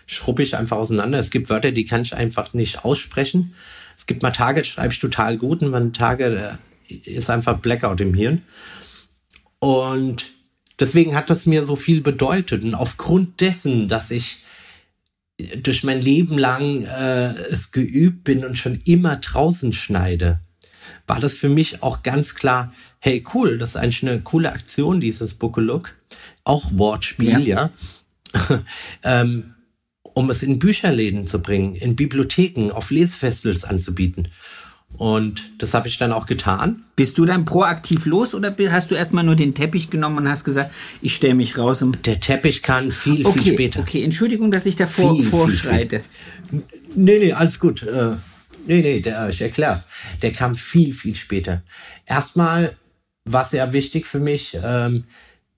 [0.08, 1.20] schruppe ich einfach auseinander.
[1.20, 3.54] Es gibt Wörter, die kann ich einfach nicht aussprechen.
[3.96, 8.16] Es gibt mal Tage, schreibe ich total gut und man Tage ist einfach Blackout im
[8.16, 8.42] Hirn.
[9.60, 10.26] Und
[10.80, 12.64] deswegen hat das mir so viel bedeutet.
[12.64, 14.40] Und aufgrund dessen, dass ich
[15.62, 20.40] durch mein Leben lang äh, es geübt bin und schon immer draußen schneide,
[21.10, 25.02] war das für mich auch ganz klar, hey cool, das ist eigentlich eine coole Aktion,
[25.02, 25.96] dieses Book-a-Look.
[26.44, 27.72] Auch Wortspiel, ja.
[28.34, 28.64] ja.
[29.04, 29.56] ähm,
[30.02, 34.28] um es in Bücherläden zu bringen, in Bibliotheken, auf Lesefestivals anzubieten.
[34.98, 36.84] Und das habe ich dann auch getan.
[36.96, 40.44] Bist du dann proaktiv los oder hast du erstmal nur den Teppich genommen und hast
[40.44, 41.84] gesagt, ich stelle mich raus?
[42.06, 43.80] Der Teppich kann viel, okay, viel später.
[43.80, 46.04] Okay, Entschuldigung, dass ich davor viel, vorschreite.
[46.50, 46.80] Viel, viel.
[46.96, 47.86] Nee, nee, alles gut.
[48.66, 49.88] Nee, nee, der, ich erklär's.
[50.22, 51.64] Der kam viel, viel später.
[52.06, 52.76] Erstmal
[53.26, 55.06] war es ja wichtig für mich, ähm,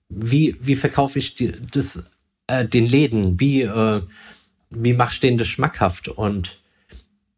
[0.08, 2.02] wie, wie verkaufe ich die, das,
[2.46, 3.40] äh, den Läden?
[3.40, 4.02] Wie, äh,
[4.70, 6.08] wie mache ich den das schmackhaft?
[6.08, 6.58] Und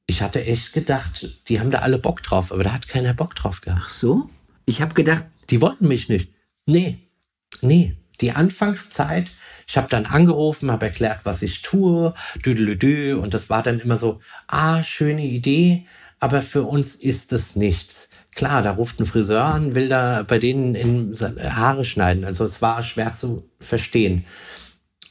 [0.07, 3.35] ich hatte echt gedacht, die haben da alle Bock drauf, aber da hat keiner Bock
[3.35, 3.83] drauf gehabt.
[3.85, 4.29] Ach so?
[4.66, 6.31] Ich habe gedacht, die wollten mich nicht.
[6.66, 6.98] Nee,
[7.61, 7.94] nee.
[8.20, 9.33] Die Anfangszeit,
[9.66, 13.96] ich habe dann angerufen, habe erklärt, was ich tue, düdelüdü, und das war dann immer
[13.96, 15.87] so, ah, schöne Idee,
[16.20, 18.09] aber für uns ist es nichts.
[18.35, 22.24] Klar, da ruft ein Friseur an, will da bei denen in Haare schneiden.
[22.24, 24.24] Also es war schwer zu verstehen.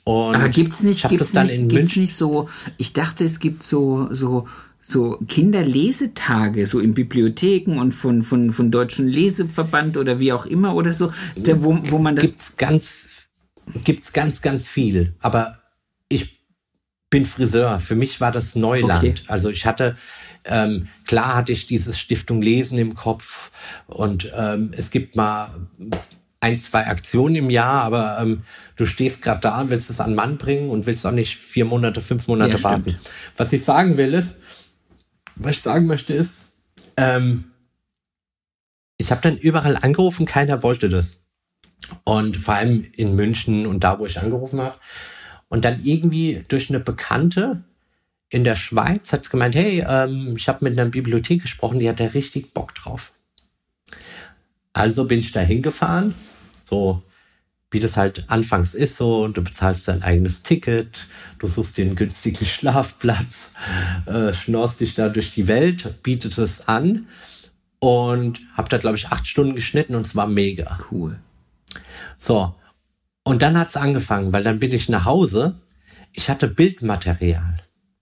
[0.03, 4.47] Und aber gibt's nicht, gibt's nicht, gibt's nicht so, ich dachte, es gibt so, so
[4.85, 10.75] so Kinderlesetage, so in Bibliotheken und von, von, von Deutschen Leseverband oder wie auch immer
[10.75, 12.23] oder so, da, wo, wo man das.
[12.23, 13.02] Gibt's ganz,
[13.83, 15.15] gibt's ganz, ganz viel.
[15.19, 15.59] Aber
[16.09, 16.39] ich
[17.09, 17.79] bin Friseur.
[17.79, 19.03] Für mich war das Neuland.
[19.03, 19.13] Okay.
[19.27, 19.95] Also ich hatte,
[20.45, 23.51] ähm, klar hatte ich dieses Stiftung Lesen im Kopf
[23.87, 25.51] und ähm, es gibt mal
[26.39, 28.41] ein, zwei Aktionen im Jahr, aber ähm,
[28.75, 31.65] du stehst gerade da und willst es an Mann bringen und willst auch nicht vier
[31.65, 32.97] Monate, fünf Monate ja, warten.
[33.37, 34.39] Was ich sagen will ist,
[35.35, 36.33] was ich sagen möchte ist,
[36.97, 37.45] ähm,
[38.97, 41.19] ich habe dann überall angerufen, keiner wollte das.
[42.03, 44.77] Und vor allem in München und da, wo ich angerufen habe.
[45.49, 47.63] Und dann irgendwie durch eine Bekannte
[48.29, 51.87] in der Schweiz hat es gemeint, hey, ähm, ich habe mit einer Bibliothek gesprochen, die
[51.87, 53.13] hat da richtig Bock drauf.
[54.73, 56.15] Also bin ich da hingefahren,
[56.63, 57.03] so
[57.69, 61.07] wie das halt anfangs ist so, du bezahlst dein eigenes Ticket,
[61.39, 63.51] du suchst dir einen günstigen Schlafplatz,
[64.05, 67.07] äh, schnorst dich da durch die Welt, bietet es an
[67.79, 70.77] und hab da, glaube ich, acht Stunden geschnitten und es war mega.
[70.91, 71.19] Cool.
[72.17, 72.55] So,
[73.23, 75.55] und dann hat's angefangen, weil dann bin ich nach Hause,
[76.11, 77.57] ich hatte Bildmaterial.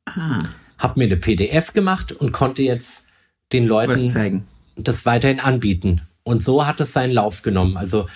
[0.06, 0.44] Ah.
[0.78, 3.06] Hab mir eine PDF gemacht und konnte jetzt
[3.54, 6.02] den Leuten das weiterhin anbieten.
[6.24, 7.78] Und so hat es seinen Lauf genommen.
[7.78, 8.08] Also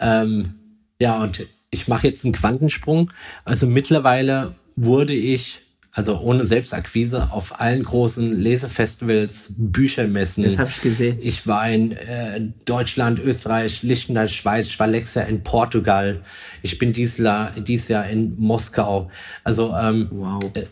[0.00, 0.54] ähm,
[0.98, 3.12] ja, und ich mache jetzt einen Quantensprung.
[3.44, 5.60] Also mittlerweile wurde ich,
[5.96, 10.44] also ohne Selbstakquise, auf allen großen Lesefestivals, Büchermessen.
[10.44, 11.18] Das habe ich gesehen.
[11.22, 16.20] Ich war in äh, Deutschland, Österreich, Liechtenstein, Schweiz, ich war Jahr in Portugal.
[16.60, 19.10] Ich bin dieses Jahr in Moskau.
[19.42, 20.38] Also ähm, wow.
[20.52, 20.66] Äh,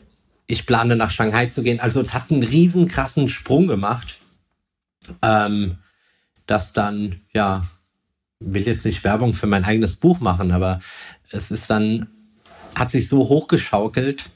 [0.46, 1.80] ich plane nach Shanghai zu gehen.
[1.80, 4.18] Also es hat einen riesen krassen Sprung gemacht.
[5.22, 5.78] Ähm,
[6.46, 7.64] dass dann, ja,
[8.40, 10.80] will jetzt nicht Werbung für mein eigenes Buch machen, aber
[11.30, 12.08] es ist dann,
[12.74, 14.30] hat sich so hochgeschaukelt,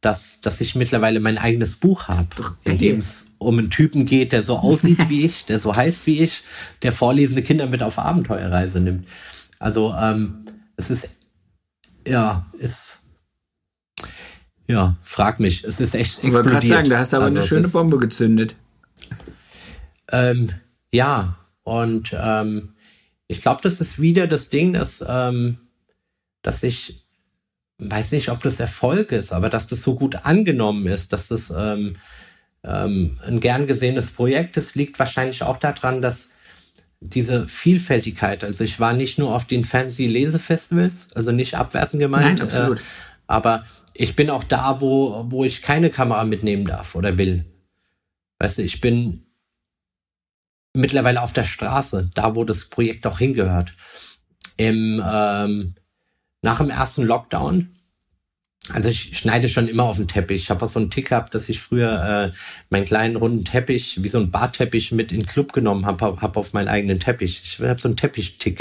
[0.00, 4.32] dass, dass ich mittlerweile mein eigenes Buch habe, in dem es um einen Typen geht,
[4.32, 6.42] der so aussieht wie ich, der so heißt wie ich,
[6.82, 9.08] der vorlesende Kinder mit auf Abenteuerreise nimmt.
[9.58, 10.44] Also ähm,
[10.76, 11.10] es ist
[12.06, 13.00] ja, ist
[14.70, 15.64] ja, frag mich.
[15.64, 16.24] Es ist echt explodiert.
[16.24, 18.54] Ich wollte gerade sagen, da hast du aber also eine schöne ist, Bombe gezündet.
[20.12, 20.50] Ähm,
[20.92, 22.74] ja, und ähm,
[23.26, 25.58] ich glaube, das ist wieder das Ding, dass, ähm,
[26.42, 26.99] dass ich
[27.80, 31.52] weiß nicht, ob das Erfolg ist, aber dass das so gut angenommen ist, dass das
[31.56, 31.96] ähm,
[32.62, 36.28] ähm, ein gern gesehenes Projekt ist, liegt wahrscheinlich auch daran, dass
[37.00, 42.40] diese Vielfältigkeit, also ich war nicht nur auf den fancy Lesefestivals, also nicht abwerten gemeint,
[42.40, 42.78] Nein, absolut.
[42.78, 42.82] Äh,
[43.26, 43.64] aber
[43.94, 47.46] ich bin auch da, wo, wo ich keine Kamera mitnehmen darf oder will.
[48.38, 49.24] Weißt du, ich bin
[50.74, 53.74] mittlerweile auf der Straße, da wo das Projekt auch hingehört.
[54.56, 55.74] Im, ähm,
[56.42, 57.70] nach dem ersten Lockdown
[58.72, 60.42] also ich schneide schon immer auf den Teppich.
[60.42, 62.36] Ich habe auch so einen Tick gehabt, dass ich früher äh,
[62.68, 66.36] meinen kleinen runden Teppich, wie so ein Barteppich, mit in den Club genommen habe, hab
[66.36, 67.40] auf meinen eigenen Teppich.
[67.42, 68.60] Ich habe so einen Teppich-Tick.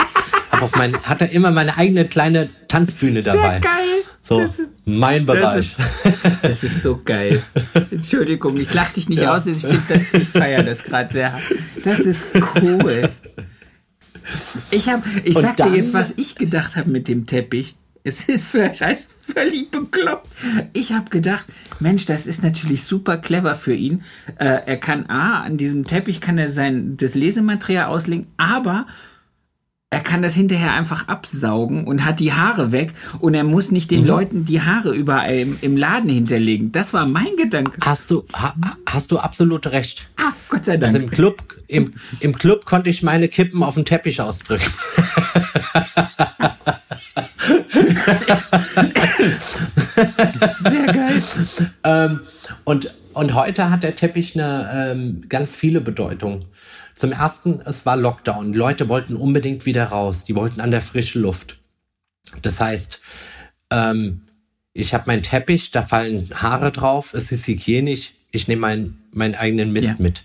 [0.52, 3.60] hab auf mein, hatte immer meine eigene kleine Tanzbühne dabei.
[3.60, 3.86] Sehr geil.
[4.22, 5.76] So, ist, mein Bereich.
[6.04, 7.42] Das ist, das ist, so geil.
[7.92, 9.36] Entschuldigung, ich lach dich nicht ja.
[9.36, 9.48] aus.
[9.48, 11.40] Ich finde ich feiere das gerade sehr.
[11.84, 12.28] Das ist
[12.62, 13.10] cool.
[14.72, 17.76] Ich habe, ich sag dir jetzt, was ich gedacht habe mit dem Teppich.
[18.04, 20.28] Es ist vielleicht völlig bekloppt.
[20.74, 21.46] Ich habe gedacht,
[21.80, 24.04] Mensch, das ist natürlich super clever für ihn.
[24.38, 28.88] Äh, er kann A, an diesem Teppich kann er sein das Lesematerial auslegen, aber
[29.92, 33.90] er kann das hinterher einfach absaugen und hat die Haare weg und er muss nicht
[33.90, 34.08] den mhm.
[34.08, 36.72] Leuten die Haare überall im, im, Laden hinterlegen.
[36.72, 37.80] Das war mein Gedanke.
[37.82, 38.54] Hast du, ha,
[38.86, 40.08] hast du absolut recht.
[40.18, 40.94] Ah, Gott sei Dank.
[40.94, 44.72] Also im Club, im, im Club konnte ich meine Kippen auf den Teppich ausdrücken.
[50.60, 51.24] Sehr geil.
[51.84, 52.20] ähm,
[52.64, 56.46] und, und heute hat der Teppich eine ähm, ganz viele Bedeutungen.
[57.00, 58.52] Zum ersten, es war Lockdown.
[58.52, 60.26] Die Leute wollten unbedingt wieder raus.
[60.26, 61.58] Die wollten an der frischen Luft.
[62.42, 63.00] Das heißt,
[63.70, 64.24] ähm,
[64.74, 68.16] ich habe meinen Teppich, da fallen Haare drauf, es ist hygienisch.
[68.32, 69.96] Ich nehme meinen meinen eigenen Mist ja.
[69.98, 70.24] mit.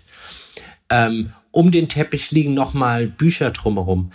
[0.89, 4.11] Ähm, um den Teppich liegen nochmal Bücher drumherum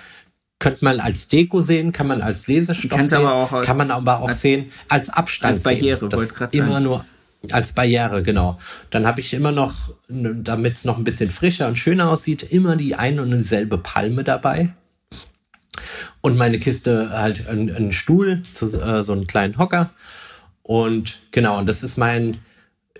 [0.58, 3.90] könnte man als Deko sehen, kann man als Lesestoff Kann's sehen, aber auch kann man
[3.90, 6.28] aber auch als, sehen als Abstand als Barriere, sehen.
[6.28, 7.06] gerade immer nur
[7.50, 8.58] als Barriere, genau.
[8.90, 12.76] Dann habe ich immer noch, damit es noch ein bisschen frischer und schöner aussieht, immer
[12.76, 14.74] die eine und dieselbe Palme dabei.
[16.20, 19.90] Und meine Kiste halt ein, Stuhl, zu, äh, so einen kleinen Hocker.
[20.62, 22.38] Und genau, und das ist mein,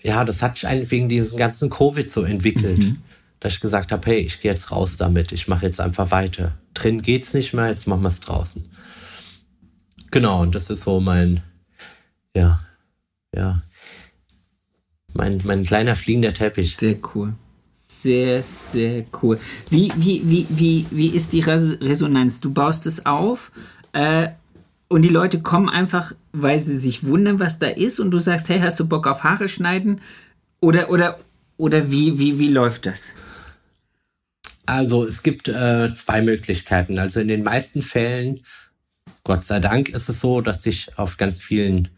[0.02, 2.78] ja, das hat sich eigentlich wegen diesem ganzen Covid so entwickelt.
[2.78, 3.02] Mhm
[3.40, 6.52] dass ich gesagt habe, hey, ich gehe jetzt raus damit, ich mache jetzt einfach weiter.
[6.74, 8.68] Drin geht's nicht mehr, jetzt machen wir es draußen.
[10.10, 11.42] Genau, und das ist so mein,
[12.36, 12.60] ja,
[13.34, 13.62] ja,
[15.14, 16.76] mein, mein kleiner fliegender Teppich.
[16.78, 17.34] Sehr cool.
[17.72, 19.38] Sehr, sehr cool.
[19.68, 22.40] Wie, wie, wie, wie, wie ist die Resonanz?
[22.40, 23.52] Du baust es auf
[23.92, 24.28] äh,
[24.88, 28.48] und die Leute kommen einfach, weil sie sich wundern, was da ist und du sagst,
[28.48, 30.00] hey, hast du Bock auf Haare schneiden?
[30.60, 31.18] Oder, oder,
[31.56, 33.10] oder wie, wie, wie läuft das?
[34.66, 36.98] Also es gibt äh, zwei Möglichkeiten.
[36.98, 38.40] Also in den meisten Fällen,
[39.24, 41.88] Gott sei Dank, ist es so, dass ich auf ganz vielen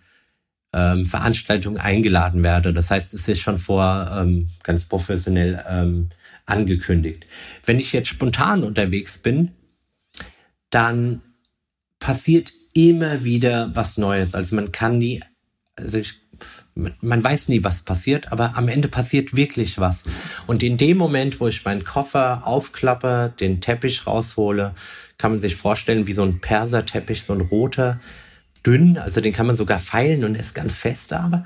[0.73, 2.73] ähm, Veranstaltungen eingeladen werde.
[2.73, 6.09] Das heißt, es ist schon vor ähm, ganz professionell ähm,
[6.47, 7.27] angekündigt.
[7.65, 9.53] Wenn ich jetzt spontan unterwegs bin,
[10.71, 11.21] dann
[11.99, 14.35] passiert immer wieder was Neues.
[14.35, 15.23] Also man kann nie,
[15.77, 16.23] also ich
[16.75, 20.05] man weiß nie, was passiert, aber am Ende passiert wirklich was.
[20.47, 24.75] Und in dem Moment, wo ich meinen Koffer aufklappe, den Teppich raushole,
[25.19, 28.01] kann man sich vorstellen, wie so ein Perserteppich, so ein roter,
[28.67, 31.45] dünn, also den kann man sogar feilen und ist ganz fest aber.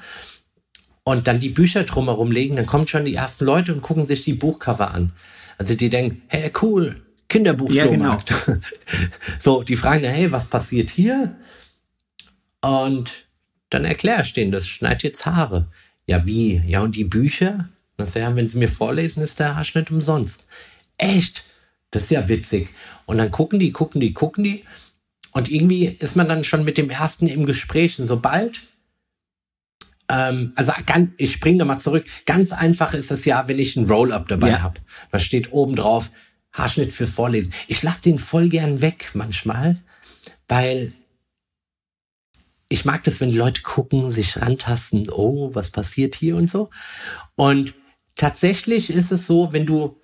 [1.05, 4.25] Und dann die Bücher drumherum legen, dann kommen schon die ersten Leute und gucken sich
[4.25, 5.13] die Buchcover an.
[5.57, 8.31] Also die denken, hey, cool, Kinderbuchflohmarkt.
[8.31, 8.61] Ja, genau.
[9.39, 11.37] so, die fragen, hey, was passiert hier?
[12.61, 13.25] Und
[13.71, 15.67] dann erkläre ich denen, das schneidet jetzt Haare.
[16.07, 16.63] Ja, wie?
[16.67, 17.69] Ja, und die Bücher?
[17.97, 20.45] Das ja, wenn sie mir vorlesen, ist der Haarschnitt umsonst.
[20.99, 21.45] Echt?
[21.91, 22.69] Das ist ja witzig.
[23.07, 24.65] Und dann gucken die, gucken die, gucken die.
[25.37, 28.01] Und irgendwie ist man dann schon mit dem ersten im Gespräch.
[28.01, 28.63] Und sobald,
[30.09, 32.07] ähm, also ganz, ich springe nochmal zurück.
[32.25, 34.63] Ganz einfach ist es ja, wenn ich ein Roll-Up dabei ja.
[34.63, 34.81] habe.
[35.13, 36.11] Da steht oben drauf,
[36.55, 37.53] Haarschnitt für Vorlesen.
[37.69, 39.83] Ich lasse den voll gern weg manchmal,
[40.49, 40.95] weil
[42.71, 46.71] ich mag das, wenn die Leute gucken, sich rantasten, oh, was passiert hier und so.
[47.35, 47.75] Und
[48.15, 50.01] tatsächlich ist es so, wenn du,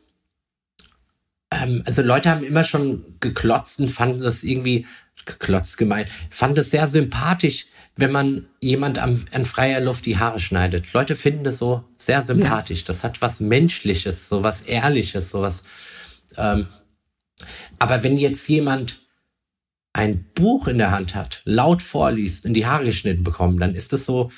[1.50, 4.84] ähm, also Leute haben immer schon geklotzt und fanden das irgendwie,
[5.26, 7.66] geklotzt gemeint, fanden das sehr sympathisch,
[7.96, 10.92] wenn man jemand am, an freier Luft die Haare schneidet.
[10.92, 12.80] Leute finden das so sehr sympathisch.
[12.80, 12.86] Ja.
[12.86, 15.62] Das hat was Menschliches, so was Ehrliches, so was.
[16.36, 16.66] Ähm,
[17.78, 19.00] aber wenn jetzt jemand
[19.92, 23.92] ein Buch in der Hand hat, laut vorliest, in die Haare geschnitten bekommen, dann ist
[23.92, 24.30] das so,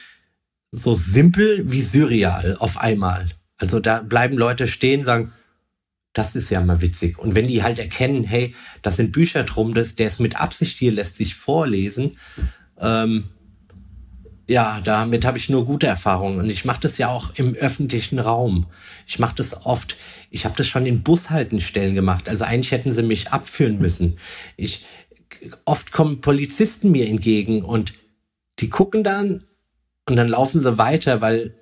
[0.73, 3.29] so simpel wie surreal auf einmal.
[3.57, 5.33] Also da bleiben Leute stehen, sagen,
[6.15, 7.19] das ist ja mal witzig.
[7.19, 10.79] Und wenn die halt erkennen, hey, da sind Bücher drum, das, der ist mit Absicht
[10.79, 12.17] hier, lässt sich vorlesen,
[12.81, 13.25] ähm,
[14.47, 16.39] ja, damit habe ich nur gute Erfahrungen.
[16.39, 18.67] Und ich mache das ja auch im öffentlichen Raum.
[19.07, 19.97] Ich mache das oft,
[20.31, 22.29] ich habe das schon in Bushaltenstellen gemacht.
[22.29, 24.19] Also eigentlich hätten sie mich abführen müssen.
[24.57, 24.85] Ich,
[25.65, 27.95] oft kommen Polizisten mir entgegen und
[28.61, 29.43] die gucken dann
[30.07, 31.55] und dann laufen sie weiter, weil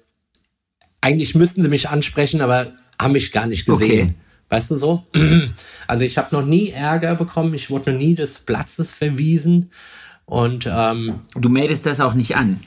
[1.00, 4.10] eigentlich müssten sie mich ansprechen, aber haben mich gar nicht gesehen.
[4.10, 4.14] Okay.
[4.52, 5.02] Weißt du so?
[5.88, 9.70] Also ich habe noch nie Ärger bekommen, ich wurde noch nie des Platzes verwiesen.
[10.24, 12.60] Und ähm, du meldest das auch nicht an.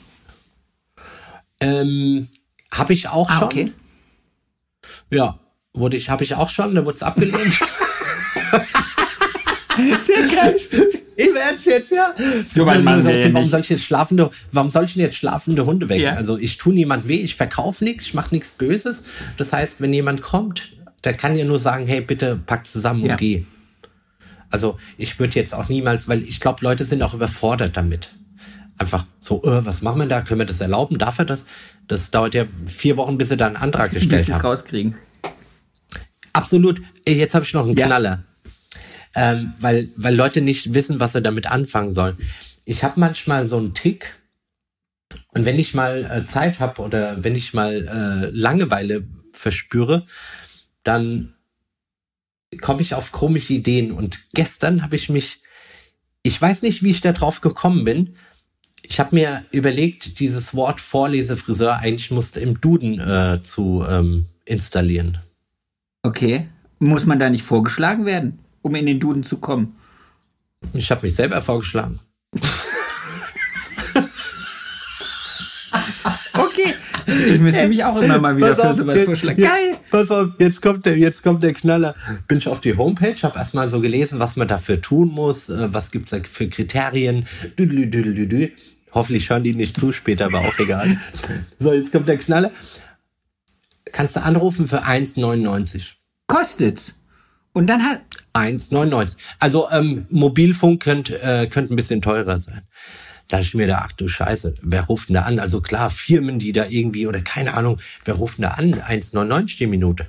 [1.58, 2.28] Ähm,
[2.72, 3.44] habe ich auch ah, schon.
[3.44, 3.72] Okay.
[5.10, 5.40] Ja,
[5.74, 7.58] wurde ich, habe ich auch schon, da wurde es abgelehnt.
[10.00, 10.56] Sehr geil.
[11.16, 12.14] Ich werde jetzt, ja.
[12.54, 15.66] Du, mein Mann, okay, warum soll ich jetzt schlafende, warum soll ich denn jetzt schlafende
[15.66, 16.00] Hunde weg?
[16.00, 16.12] Ja.
[16.14, 19.02] Also ich tue niemand weh, ich verkaufe nichts, ich mache nichts Böses.
[19.36, 20.75] Das heißt, wenn jemand kommt,
[21.06, 23.16] der kann ja nur sagen, hey, bitte pack zusammen und ja.
[23.16, 23.44] geh.
[24.50, 28.10] Also ich würde jetzt auch niemals, weil ich glaube, Leute sind auch überfordert damit
[28.78, 30.20] einfach so, äh, was machen wir da?
[30.22, 30.98] Können wir das erlauben?
[30.98, 31.44] Darf er das?
[31.88, 34.42] Das dauert ja vier Wochen, bis sie da einen Antrag gestellt bis haben.
[34.42, 34.94] rauskriegen.
[36.32, 36.80] Absolut.
[37.06, 37.86] Jetzt habe ich noch einen ja.
[37.86, 38.24] Knaller.
[39.14, 42.18] Ähm, weil, weil Leute nicht wissen, was sie damit anfangen sollen.
[42.66, 44.14] Ich habe manchmal so einen Tick.
[45.28, 50.04] Und wenn ich mal äh, Zeit habe oder wenn ich mal äh, Langeweile verspüre,
[50.86, 51.34] dann
[52.60, 53.92] komme ich auf komische Ideen.
[53.92, 55.40] Und gestern habe ich mich,
[56.22, 58.16] ich weiß nicht, wie ich da drauf gekommen bin,
[58.82, 65.18] ich habe mir überlegt, dieses Wort Vorlesefriseur eigentlich musste im Duden äh, zu ähm, installieren.
[66.02, 66.48] Okay.
[66.78, 69.74] Muss man da nicht vorgeschlagen werden, um in den Duden zu kommen?
[70.72, 71.98] Ich habe mich selber vorgeschlagen.
[77.26, 79.42] Ich müsste mich auch immer mal wieder pass für auf, sowas vorschlagen.
[79.42, 79.76] Geil.
[79.90, 81.94] Pass auf, jetzt kommt der, jetzt kommt der Knaller.
[82.28, 85.72] Bin ich auf die Homepage, habe erstmal so gelesen, was man dafür tun muss, äh,
[85.72, 87.26] was gibt's da für Kriterien.
[87.58, 88.52] Düdelü, düdelü, düdelü.
[88.92, 90.98] Hoffentlich hören die nicht zu später, aber auch egal.
[91.58, 92.50] So, jetzt kommt der Knaller.
[93.92, 95.94] Kannst du anrufen für 1,99.
[96.26, 96.94] Kostet's.
[97.52, 98.02] Und dann hat.
[98.34, 99.16] 1,99.
[99.38, 102.62] Also ähm, Mobilfunk könnte äh, könnt ein bisschen teurer sein.
[103.28, 105.38] Da ich mir da, ach du Scheiße, wer ruft denn da an?
[105.38, 108.74] Also klar, Firmen, die da irgendwie, oder keine Ahnung, wer ruft denn da an?
[108.74, 110.06] 1,99 die Minute.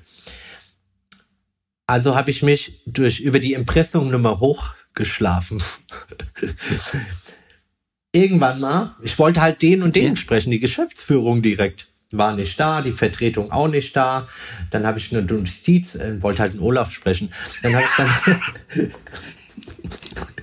[1.88, 5.64] Also habe ich mich durch über die Impressumnummer hochgeschlafen.
[8.12, 10.16] irgendwann mal, ich wollte halt den und den ja.
[10.16, 14.30] sprechen, die Geschäftsführung direkt war nicht da, die Vertretung auch nicht da.
[14.72, 17.34] Dann habe ich eine Notiz, äh, wollte halt einen Olaf sprechen.
[17.62, 18.92] Dann habe ich dann,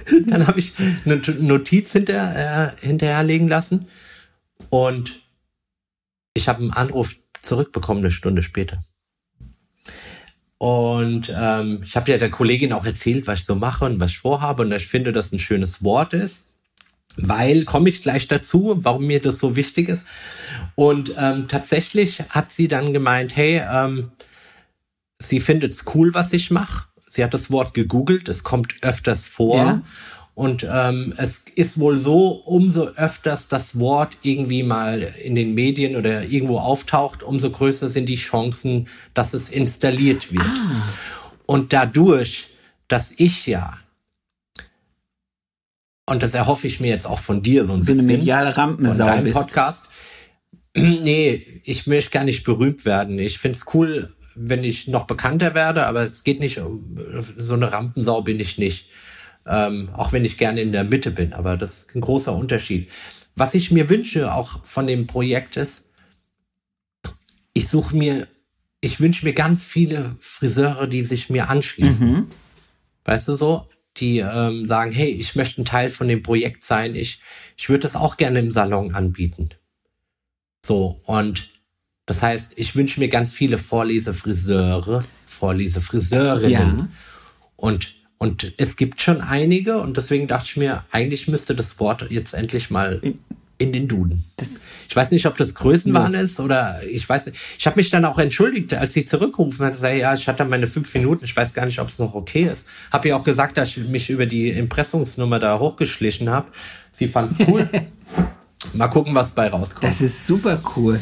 [0.27, 0.75] dann habe ich
[1.05, 3.89] eine Notiz hinter, äh, hinterherlegen lassen
[4.71, 5.21] und
[6.35, 8.83] ich habe einen Anruf zurückbekommen eine Stunde später.
[10.59, 14.13] Und ähm, ich habe ja der Kollegin auch erzählt, was ich so mache und was
[14.13, 16.47] ich vorhabe und ich finde, dass ein schönes Wort ist
[17.17, 20.05] weil komme ich gleich dazu, warum mir das so wichtig ist.
[20.75, 24.13] Und ähm, tatsächlich hat sie dann gemeint, hey, ähm,
[25.19, 26.87] sie findet es cool, was ich mache.
[27.15, 29.57] Sie hat das Wort gegoogelt, es kommt öfters vor.
[29.57, 29.83] Ja.
[30.35, 35.95] Und ähm, es ist wohl so, umso öfters das Wort irgendwie mal in den Medien
[35.95, 40.43] oder irgendwo auftaucht, umso größer sind die Chancen, dass es installiert wird.
[40.43, 40.93] Ah.
[41.47, 42.49] Und dadurch,
[42.89, 43.79] dass ich ja
[46.07, 48.05] und das erhoffe ich mir jetzt auch von dir so ein so bisschen.
[48.05, 49.37] So eine mediale Rampensau von bist.
[49.37, 49.89] Podcast.
[50.77, 53.21] Nee, ich möchte gar nicht berühmt werden.
[53.21, 56.99] Ich finde es cool, wenn ich noch bekannter werde, aber es geht nicht um
[57.37, 58.89] so eine Rampensau bin ich nicht.
[59.47, 62.91] Ähm, auch wenn ich gerne in der Mitte bin, aber das ist ein großer Unterschied.
[63.37, 65.85] Was ich mir wünsche auch von dem Projekt ist,
[67.53, 68.27] ich suche mir,
[68.81, 72.11] ich wünsche mir ganz viele Friseure, die sich mir anschließen.
[72.11, 72.27] Mhm.
[73.05, 73.69] Weißt du so?
[73.97, 77.21] die ähm, sagen, hey, ich möchte ein Teil von dem Projekt sein, ich,
[77.57, 79.51] ich würde das auch gerne im Salon anbieten.
[80.65, 81.51] So, und
[82.07, 86.79] das heißt, ich wünsche mir ganz viele Vorlesefriseure, Vorlesefriseurinnen.
[86.79, 86.89] Ja.
[87.57, 92.07] Und, und es gibt schon einige und deswegen dachte ich mir, eigentlich müsste das Wort
[92.11, 93.01] jetzt endlich mal
[93.59, 94.25] in den Duden.
[94.37, 96.21] Das ich weiß nicht, ob das Größenwahn ja.
[96.21, 97.39] ist oder ich weiß nicht.
[97.59, 99.73] Ich habe mich dann auch entschuldigt, als sie zurückgerufen hat.
[99.73, 101.25] Gesagt, ja, ich hatte meine fünf Minuten.
[101.25, 102.67] Ich weiß gar nicht, ob es noch okay ist.
[102.93, 106.47] Habe ihr auch gesagt, dass ich mich über die Impressungsnummer da hochgeschlichen habe.
[106.93, 107.69] Sie fand es cool.
[108.73, 109.83] Mal gucken, was bei rauskommt.
[109.83, 111.01] Das ist super cool.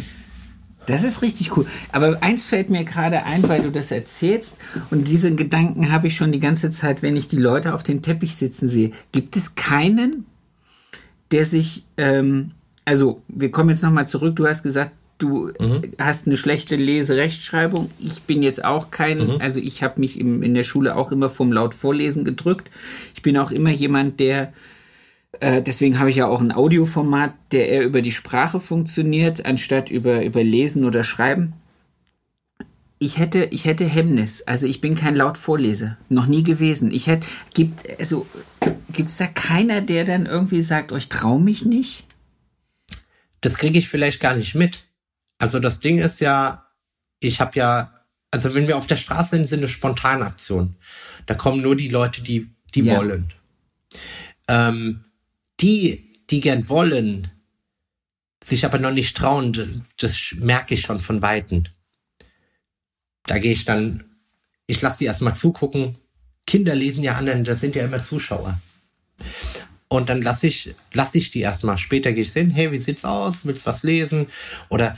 [0.86, 1.66] Das ist richtig cool.
[1.92, 4.56] Aber eins fällt mir gerade ein, weil du das erzählst.
[4.90, 8.02] Und diese Gedanken habe ich schon die ganze Zeit, wenn ich die Leute auf dem
[8.02, 8.92] Teppich sitzen sehe.
[9.12, 10.26] Gibt es keinen,
[11.30, 12.52] der sich, ähm,
[12.84, 14.36] also wir kommen jetzt nochmal zurück.
[14.36, 15.92] Du hast gesagt, du mhm.
[15.98, 17.90] hast eine schlechte Leserechtschreibung.
[17.98, 19.36] Ich bin jetzt auch kein, mhm.
[19.40, 22.70] also ich habe mich im, in der Schule auch immer vom laut Vorlesen gedrückt.
[23.14, 24.52] Ich bin auch immer jemand, der
[25.40, 29.90] äh, deswegen habe ich ja auch ein Audioformat, der eher über die Sprache funktioniert, anstatt
[29.90, 31.54] über, über Lesen oder Schreiben.
[32.98, 34.42] Ich hätte, ich hätte Hemmnis.
[34.42, 35.96] Also ich bin kein Lautvorleser.
[36.08, 36.92] Noch nie gewesen.
[36.92, 38.26] Ich hätte, gibt, also,
[38.92, 42.04] gibt's da keiner, der dann irgendwie sagt, oh, ich traue mich nicht?
[43.40, 44.84] Das kriege ich vielleicht gar nicht mit.
[45.38, 46.68] Also das Ding ist ja,
[47.18, 50.76] ich habe ja, also wenn wir auf der Straße sind, sind es Spontanaktionen.
[51.26, 52.98] Da kommen nur die Leute, die, die ja.
[52.98, 53.32] wollen.
[54.46, 55.04] Ähm,
[55.62, 57.30] die, die gern wollen,
[58.44, 61.64] sich aber noch nicht trauen, das merke ich schon von Weitem.
[63.24, 64.04] Da gehe ich dann,
[64.66, 65.96] ich lasse die erstmal zugucken.
[66.46, 68.60] Kinder lesen ja anderen, das sind ja immer Zuschauer.
[69.88, 71.78] Und dann lasse ich, lass ich die erstmal.
[71.78, 73.44] Später gehe ich sehen, hey, wie sieht's aus?
[73.44, 74.26] Willst du was lesen?
[74.70, 74.96] Oder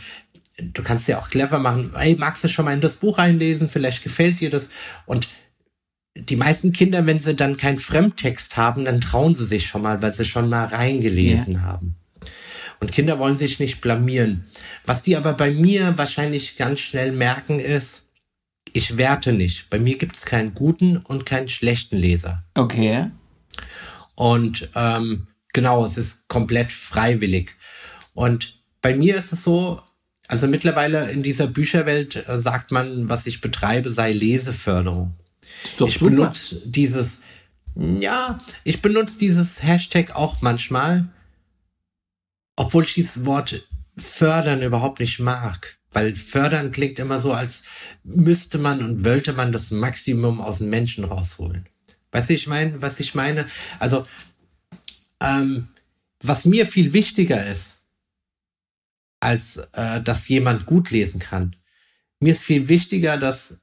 [0.56, 3.68] du kannst ja auch clever machen, hey, magst du schon mal in das Buch reinlesen?
[3.68, 4.70] Vielleicht gefällt dir das.
[5.04, 5.28] Und
[6.14, 10.00] die meisten Kinder, wenn sie dann keinen Fremdtext haben, dann trauen sie sich schon mal,
[10.00, 11.62] weil sie schon mal reingelesen ja.
[11.62, 11.96] haben.
[12.80, 14.44] Und Kinder wollen sich nicht blamieren.
[14.84, 18.02] Was die aber bei mir wahrscheinlich ganz schnell merken ist,
[18.72, 19.70] ich werte nicht.
[19.70, 22.44] Bei mir gibt es keinen guten und keinen schlechten Leser.
[22.54, 23.10] Okay.
[24.14, 27.56] Und ähm, genau, es ist komplett freiwillig.
[28.14, 29.80] Und bei mir ist es so,
[30.28, 35.14] also mittlerweile in dieser Bücherwelt äh, sagt man, was ich betreibe, sei Leseförderung.
[35.64, 36.10] Ist doch ich super.
[36.10, 37.20] benutze dieses,
[37.74, 41.08] ja, ich benutze dieses Hashtag auch manchmal,
[42.56, 45.78] obwohl ich dieses Wort fördern überhaupt nicht mag.
[45.92, 47.62] Weil fördern klingt immer so, als
[48.02, 51.68] müsste man und wollte man das Maximum aus dem Menschen rausholen.
[52.10, 53.46] Weißt du, ich meine, was ich meine?
[53.78, 54.06] Also,
[55.20, 55.68] ähm,
[56.20, 57.76] was mir viel wichtiger ist,
[59.20, 61.56] als äh, dass jemand gut lesen kann.
[62.20, 63.60] Mir ist viel wichtiger, dass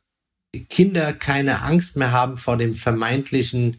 [0.69, 3.77] Kinder keine Angst mehr haben vor dem vermeintlichen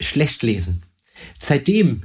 [0.00, 0.82] Schlechtlesen.
[1.40, 2.04] Seitdem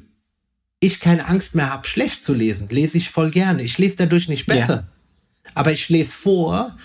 [0.79, 3.63] ich keine Angst mehr habe, schlecht zu lesen, lese ich voll gerne.
[3.63, 4.87] Ich lese dadurch nicht besser.
[5.45, 5.51] Ja.
[5.53, 6.77] Aber ich lese vor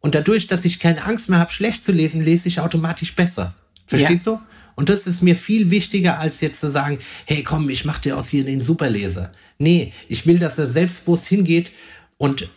[0.00, 3.54] und dadurch, dass ich keine Angst mehr habe, schlecht zu lesen, lese ich automatisch besser.
[3.86, 4.32] Verstehst ja.
[4.32, 4.40] du?
[4.74, 8.16] Und das ist mir viel wichtiger, als jetzt zu sagen, hey komm, ich mach dir
[8.16, 9.32] aus hier den Superleser.
[9.58, 11.72] Nee, ich will, dass er selbstbewusst hingeht
[12.18, 12.48] und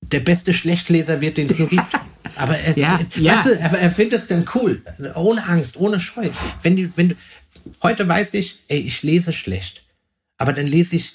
[0.00, 1.84] der beste Schlechtleser wird, den es nur gibt.
[2.38, 3.36] Aber, es, ja, ja.
[3.36, 4.82] Weißt du, aber er findet es dann cool.
[5.14, 6.30] Ohne Angst, ohne Scheu.
[6.62, 7.16] Wenn die, wenn
[7.82, 9.82] heute weiß ich, ey, ich lese schlecht.
[10.36, 11.12] Aber dann lese ich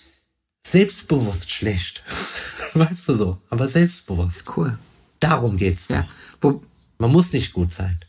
[0.66, 2.04] selbstbewusst schlecht.
[2.74, 4.42] weißt du so, aber selbstbewusst.
[4.42, 4.78] Ist cool.
[5.20, 5.88] Darum geht's.
[5.88, 6.08] Ja.
[6.42, 6.62] Wo,
[6.98, 8.00] Man muss nicht gut sein.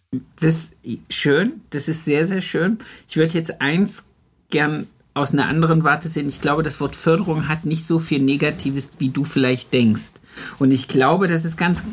[0.40, 2.78] Das ist schön, das ist sehr, sehr schön.
[3.08, 4.04] Ich würde jetzt eins
[4.50, 6.28] gern aus einer anderen Warte sehen.
[6.28, 10.12] Ich glaube, das Wort Förderung hat nicht so viel Negatives, wie du vielleicht denkst.
[10.58, 11.84] Und ich glaube, das ist ganz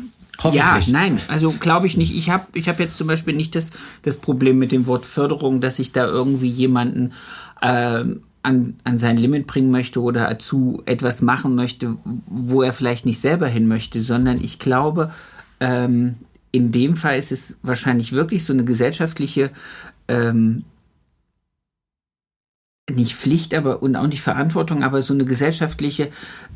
[0.50, 2.14] ja, nein, also glaube ich nicht.
[2.14, 3.70] Ich habe ich hab jetzt zum Beispiel nicht das,
[4.02, 7.12] das Problem mit dem Wort Förderung, dass ich da irgendwie jemanden
[7.60, 8.04] äh,
[8.42, 13.20] an, an sein Limit bringen möchte oder zu etwas machen möchte, wo er vielleicht nicht
[13.20, 15.12] selber hin möchte, sondern ich glaube,
[15.60, 16.16] ähm,
[16.50, 19.50] in dem Fall ist es wahrscheinlich wirklich so eine gesellschaftliche
[20.08, 20.64] ähm,
[22.90, 26.10] nicht Pflicht, aber und auch nicht Verantwortung, aber so eine gesellschaftliche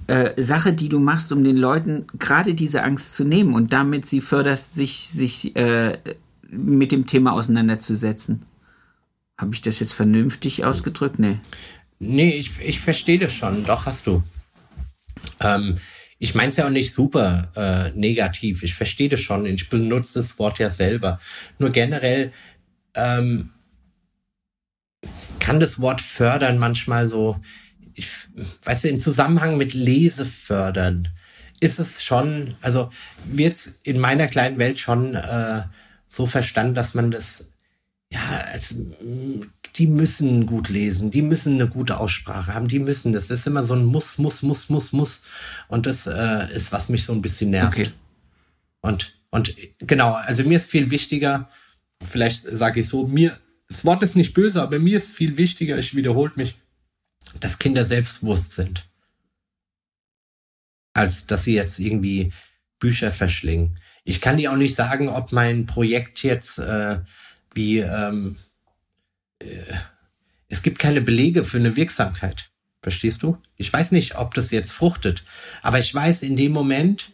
[0.08, 4.06] äh, Sache, die du machst, um den Leuten gerade diese Angst zu nehmen und damit
[4.06, 5.98] sie förderst, sich sich äh,
[6.50, 8.44] mit dem Thema auseinanderzusetzen.
[9.38, 11.18] Habe ich das jetzt vernünftig ausgedrückt?
[11.18, 11.38] Nee.
[11.98, 13.64] Nee, ich, ich verstehe das schon.
[13.64, 14.22] Doch, hast du.
[15.40, 15.78] Ähm,
[16.18, 18.62] ich meine es ja auch nicht super äh, negativ.
[18.62, 19.44] Ich verstehe das schon.
[19.46, 21.20] Ich benutze das Wort ja selber.
[21.58, 22.32] Nur generell
[22.94, 23.50] ähm,
[25.46, 27.38] kann das Wort fördern manchmal so,
[27.94, 28.08] ich,
[28.64, 31.08] weißt du, im Zusammenhang mit Lese fördern,
[31.60, 32.90] ist es schon, also
[33.26, 35.62] wird in meiner kleinen Welt schon äh,
[36.04, 37.44] so verstanden, dass man das,
[38.12, 38.74] ja, als,
[39.76, 43.28] die müssen gut lesen, die müssen eine gute Aussprache haben, die müssen das.
[43.28, 45.20] Das ist immer so ein Muss, Muss, Muss, Muss, Muss.
[45.68, 47.78] Und das äh, ist, was mich so ein bisschen nervt.
[47.78, 47.92] Okay.
[48.80, 51.48] Und, und genau, also mir ist viel wichtiger,
[52.04, 53.38] vielleicht sage ich so, mir
[53.68, 56.56] das Wort ist nicht böse, aber mir ist viel wichtiger, ich wiederhole mich,
[57.40, 58.88] dass Kinder selbstbewusst sind.
[60.94, 62.32] Als dass sie jetzt irgendwie
[62.78, 63.74] Bücher verschlingen.
[64.04, 67.00] Ich kann dir auch nicht sagen, ob mein Projekt jetzt äh,
[67.52, 68.36] wie ähm,
[69.40, 69.62] äh,
[70.48, 72.50] es gibt keine Belege für eine Wirksamkeit.
[72.82, 73.38] Verstehst du?
[73.56, 75.24] Ich weiß nicht, ob das jetzt fruchtet,
[75.62, 77.12] aber ich weiß, in dem Moment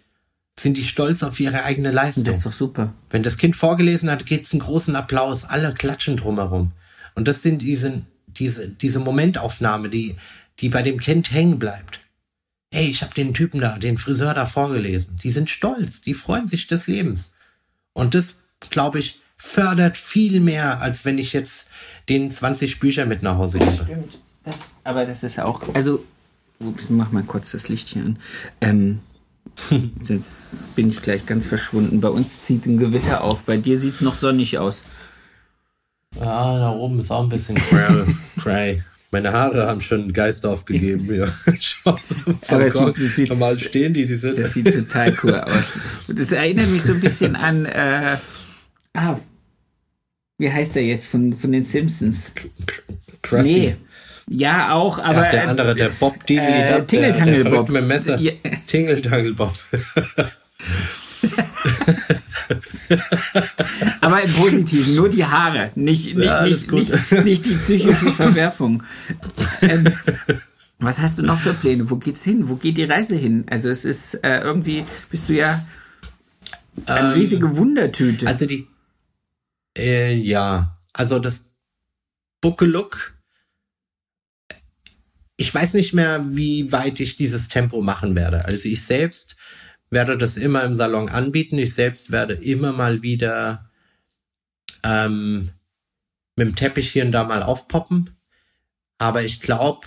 [0.58, 2.24] sind die stolz auf ihre eigene Leistung.
[2.24, 2.92] Das ist doch super.
[3.10, 6.72] Wenn das Kind vorgelesen hat, gibt's einen großen Applaus, alle klatschen drumherum.
[7.14, 10.16] Und das sind diese, diese, diese Momentaufnahme, die,
[10.60, 12.00] die bei dem Kind hängen bleibt.
[12.70, 15.18] Hey, ich habe den Typen da, den Friseur da vorgelesen.
[15.22, 17.32] Die sind stolz, die freuen sich des Lebens.
[17.92, 21.66] Und das, glaube ich, fördert viel mehr, als wenn ich jetzt
[22.08, 23.72] den 20 Bücher mit nach Hause gebe.
[23.72, 24.18] Stimmt.
[24.44, 26.04] Das, aber das ist ja auch, also,
[26.60, 28.18] ups, mach mal kurz das Licht hier an.
[28.60, 29.00] Ähm,
[30.02, 32.00] Sonst bin ich gleich ganz verschwunden.
[32.00, 33.44] Bei uns zieht ein Gewitter auf.
[33.44, 34.84] Bei dir sieht es noch sonnig aus.
[36.18, 37.56] Ja, da oben ist auch ein bisschen
[38.40, 38.82] cray.
[39.10, 41.14] Meine Haare haben schon einen Geist aufgegeben.
[41.14, 41.26] Ja.
[42.48, 44.38] Aber es sieht, sieht, normal stehen die, die sind.
[44.38, 45.72] Das sieht total cool aus.
[46.08, 47.66] Das erinnert mich so ein bisschen an.
[47.66, 48.16] Äh,
[48.94, 49.18] ah,
[50.38, 52.32] wie heißt der jetzt von, von den Simpsons?
[53.20, 53.52] Krusty.
[53.52, 53.76] Nee.
[54.30, 55.24] Ja, auch, aber.
[55.26, 57.68] Ach, der andere, der Bob Dini, äh, Tingeltangel Bob.
[57.68, 58.18] Mit Messer.
[58.18, 58.32] Ja.
[58.66, 59.54] Tingeltangel Bob.
[64.00, 68.82] aber im Positiven, nur die Haare, nicht, nicht, ja, nicht, nicht, nicht, die psychische Verwerfung.
[69.60, 69.92] Ähm,
[70.78, 71.90] was hast du noch für Pläne?
[71.90, 72.48] Wo geht's hin?
[72.48, 73.46] Wo geht die Reise hin?
[73.48, 75.64] Also es ist äh, irgendwie, bist du ja
[76.86, 78.26] eine ähm, riesige Wundertüte.
[78.26, 78.66] Also die,
[79.76, 81.54] äh, ja, also das
[82.40, 83.14] Buckelook
[85.42, 88.44] ich weiß nicht mehr, wie weit ich dieses Tempo machen werde.
[88.44, 89.34] Also ich selbst
[89.90, 91.58] werde das immer im Salon anbieten.
[91.58, 93.68] Ich selbst werde immer mal wieder
[94.84, 95.50] ähm,
[96.36, 98.16] mit dem Teppich hier und da mal aufpoppen.
[98.98, 99.84] Aber ich glaube,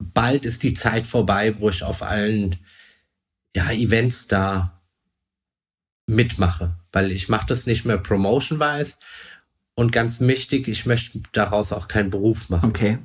[0.00, 2.56] bald ist die Zeit vorbei, wo ich auf allen
[3.54, 4.82] ja, Events da
[6.06, 6.74] mitmache.
[6.90, 8.96] Weil ich mache das nicht mehr promotion-wise.
[9.76, 12.68] Und ganz wichtig, ich möchte daraus auch keinen Beruf machen.
[12.68, 12.98] Okay.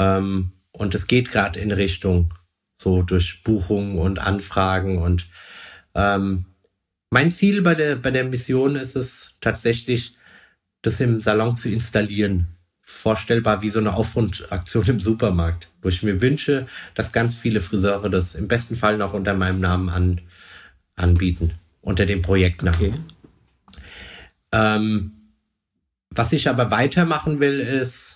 [0.00, 2.32] Ähm, und es geht gerade in Richtung
[2.76, 5.26] so durch Buchungen und Anfragen und
[5.94, 6.46] ähm,
[7.10, 10.14] mein Ziel bei der, bei der Mission ist es tatsächlich,
[10.80, 12.46] das im Salon zu installieren.
[12.80, 18.08] Vorstellbar wie so eine Aufrundaktion im Supermarkt, wo ich mir wünsche, dass ganz viele Friseure
[18.08, 20.20] das im besten Fall noch unter meinem Namen an,
[20.96, 22.80] anbieten, unter dem Projektnamen.
[22.80, 22.94] Okay.
[24.52, 25.12] Ähm,
[26.10, 28.09] was ich aber weitermachen will, ist,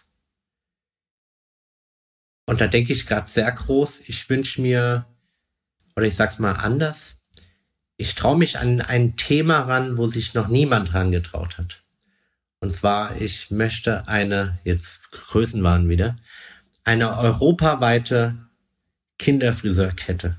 [2.47, 4.01] und da denke ich gerade sehr groß.
[4.07, 5.07] Ich wünsche mir,
[5.97, 7.15] oder ich sag's mal anders,
[7.97, 11.83] ich traue mich an ein Thema ran, wo sich noch niemand dran getraut hat.
[12.61, 16.17] Und zwar, ich möchte eine, jetzt Größenwahn wieder,
[16.83, 18.37] eine europaweite
[19.19, 20.37] Kinderfriseurkette.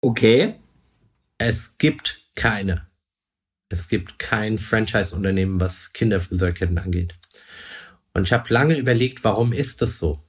[0.00, 0.56] Okay.
[1.38, 2.86] Es gibt keine.
[3.68, 7.14] Es gibt kein Franchise-Unternehmen, was Kinderfriseurketten angeht.
[8.18, 10.24] Und ich habe lange überlegt, warum ist das so?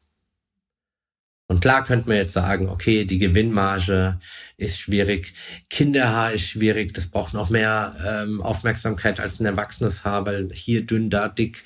[1.48, 4.20] Und klar könnte man jetzt sagen, okay, die Gewinnmarge
[4.58, 5.34] ist schwierig,
[5.72, 10.86] Kinderhaar ist schwierig, das braucht noch mehr ähm, Aufmerksamkeit als ein erwachsenes Haar, weil hier
[10.86, 11.64] dünn, da dick.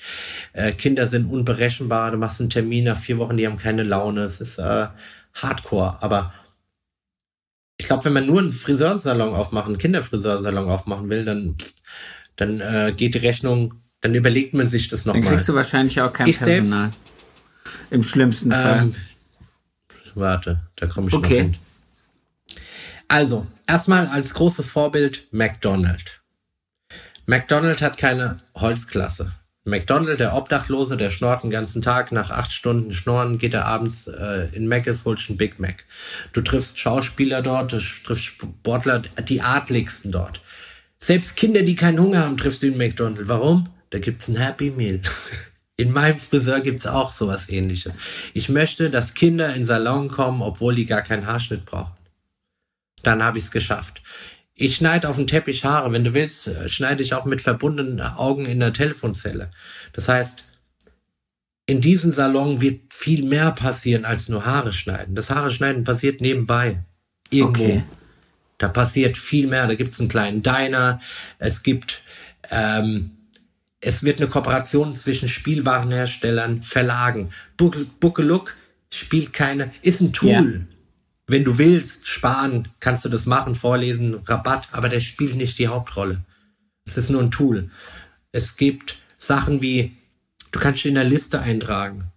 [0.54, 4.22] Äh, Kinder sind unberechenbar, du machst einen Termin nach vier Wochen, die haben keine Laune,
[4.22, 4.86] es ist äh,
[5.34, 6.02] Hardcore.
[6.02, 6.32] Aber
[7.76, 11.56] ich glaube, wenn man nur einen Friseursalon aufmachen, einen Kinderfriseursalon aufmachen will, dann,
[12.36, 15.22] dann äh, geht die Rechnung dann überlegt man sich das nochmal.
[15.22, 16.90] Dann kriegst du wahrscheinlich auch kein ich Personal.
[16.90, 18.94] Selbst, Im schlimmsten ähm, Fall.
[20.14, 21.44] Warte, da komme ich okay.
[21.44, 21.56] noch hin.
[23.08, 26.12] Also, erstmal als großes Vorbild McDonald's.
[27.24, 29.32] McDonald's hat keine Holzklasse.
[29.64, 32.12] McDonald, der Obdachlose, der schnort den ganzen Tag.
[32.12, 35.86] Nach acht Stunden Schnorren geht er abends äh, in Mc's, holt einen Big Mac.
[36.34, 40.42] Du triffst Schauspieler dort, du triffst Sportler, die adligsten dort.
[40.98, 43.28] Selbst Kinder, die keinen Hunger haben, triffst du in McDonald.
[43.28, 43.70] Warum?
[43.94, 44.98] Da gibt's ein Happy Meal.
[45.76, 47.94] In meinem Friseur gibt's auch sowas ähnliches.
[48.32, 51.96] Ich möchte, dass Kinder in den Salon kommen, obwohl die gar keinen Haarschnitt brauchen.
[53.04, 54.02] Dann habe ich es geschafft.
[54.56, 55.92] Ich schneide auf dem Teppich Haare.
[55.92, 59.52] Wenn du willst, äh, schneide ich auch mit verbundenen Augen in der Telefonzelle.
[59.92, 60.44] Das heißt,
[61.66, 65.14] in diesem Salon wird viel mehr passieren als nur Haare schneiden.
[65.14, 66.82] Das Haare schneiden passiert nebenbei.
[67.30, 67.64] Irgendwo.
[67.64, 67.84] Okay.
[68.58, 69.68] Da passiert viel mehr.
[69.68, 71.00] Da gibt's einen kleinen Diner.
[71.38, 72.02] Es gibt
[72.50, 73.13] ähm,
[73.84, 77.30] es wird eine Kooperation zwischen Spielwarenherstellern, Verlagen.
[77.58, 78.54] Bookelook
[78.90, 80.30] spielt keine, ist ein Tool.
[80.30, 80.76] Ja.
[81.26, 85.68] Wenn du willst, sparen, kannst du das machen, vorlesen, Rabatt, aber der spielt nicht die
[85.68, 86.24] Hauptrolle.
[86.86, 87.70] Es ist nur ein Tool.
[88.32, 89.96] Es gibt Sachen wie,
[90.50, 92.10] du kannst in der Liste eintragen.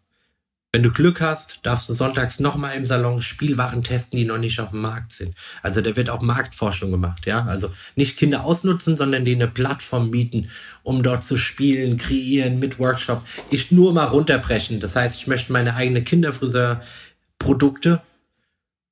[0.77, 4.59] Wenn du Glück hast, darfst du sonntags nochmal im Salon Spielwaren testen, die noch nicht
[4.59, 5.33] auf dem Markt sind.
[5.63, 7.45] Also da wird auch Marktforschung gemacht, ja.
[7.45, 10.51] Also nicht Kinder ausnutzen, sondern denen eine Plattform bieten,
[10.83, 13.25] um dort zu spielen, kreieren, mit Workshop.
[13.49, 14.79] Ich nur mal runterbrechen.
[14.79, 18.03] Das heißt, ich möchte meine eigene Kinderfriseur-Produkte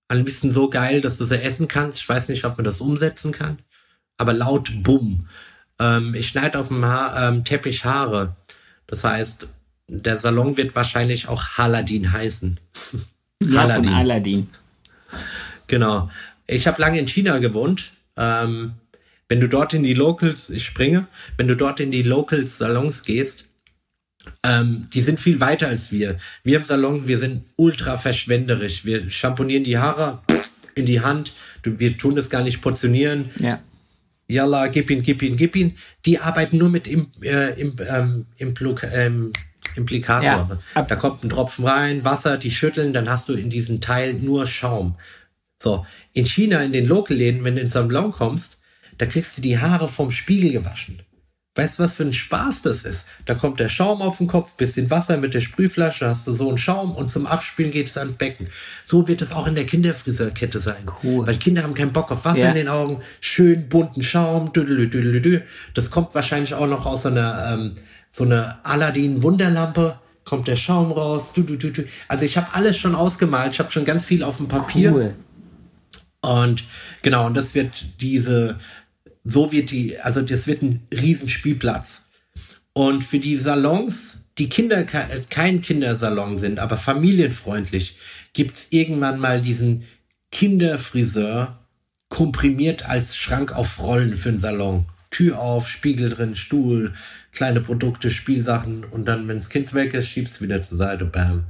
[0.07, 1.99] ein bisschen so geil, dass du sie essen kannst.
[1.99, 3.59] Ich weiß nicht, ob man das umsetzen kann.
[4.17, 5.27] Aber laut Bumm.
[5.77, 8.35] Ähm, ich schneide auf dem ha ähm, Teppich Haare.
[8.87, 9.47] Das heißt,
[9.87, 12.59] der Salon wird wahrscheinlich auch Haladin heißen.
[13.43, 13.83] Ja, Haladin.
[13.83, 14.49] von Aladdin.
[15.67, 16.09] Genau.
[16.47, 17.91] Ich habe lange in China gewohnt.
[18.17, 18.73] Ähm,
[19.27, 21.07] wenn du dort in die Locals, ich springe,
[21.37, 23.45] wenn du dort in die Locals Salons gehst,
[24.43, 26.17] ähm, die sind viel weiter als wir.
[26.43, 28.85] Wir im Salon, wir sind ultra verschwenderisch.
[28.85, 30.21] Wir schamponieren die Haare
[30.75, 31.33] in die Hand.
[31.63, 33.31] Wir tun das gar nicht portionieren.
[33.37, 33.59] Ja.
[34.27, 35.77] Yalla, gib ihn, gib ihn, gib ihn.
[36.05, 39.31] Die arbeiten nur mit im, äh, im, ähm, Implu ähm,
[39.75, 40.59] Implikator.
[40.75, 40.81] Ja.
[40.81, 44.47] Da kommt ein Tropfen rein, Wasser, die schütteln, dann hast du in diesem Teil nur
[44.47, 44.95] Schaum.
[45.57, 48.59] So, in China, in den Lokalläden, wenn du in Salon kommst,
[48.97, 51.01] da kriegst du die Haare vom Spiegel gewaschen.
[51.57, 53.05] Weißt du, was für ein Spaß das ist?
[53.23, 56.49] Da kommt der Schaum auf den Kopf, bisschen Wasser mit der Sprühflasche, hast du so
[56.49, 58.47] einen Schaum und zum Abspielen geht es ans Becken.
[58.83, 60.83] So wird es auch in der Kinderfriseurkette sein.
[61.01, 61.25] Cool.
[61.25, 62.49] Weil Kinder haben keinen Bock auf Wasser ja.
[62.49, 65.41] in den Augen, schön bunten Schaum, düdelü, düdelü, düdelü.
[65.73, 67.75] Das kommt wahrscheinlich auch noch aus einer, ähm,
[68.15, 69.99] so einer Aladdin-Wunderlampe.
[70.23, 71.33] Kommt der Schaum raus.
[71.33, 71.83] Du, du, du, du.
[72.07, 73.53] Also ich habe alles schon ausgemalt.
[73.53, 74.91] Ich habe schon ganz viel auf dem Papier.
[74.91, 75.13] Cool.
[76.21, 76.63] Und
[77.03, 78.57] genau, und das wird diese
[79.25, 82.03] so wird die, also das wird ein Riesenspielplatz.
[82.73, 87.97] Und für die Salons, die Kinder kein Kindersalon sind, aber familienfreundlich,
[88.33, 89.83] gibt's irgendwann mal diesen
[90.31, 91.59] Kinderfriseur
[92.09, 94.85] komprimiert als Schrank auf Rollen für den Salon.
[95.09, 96.93] Tür auf, Spiegel drin, Stuhl,
[97.35, 101.45] kleine Produkte, Spielsachen und dann, wenn das Kind weg ist, schiebst wieder zur Seite, bam.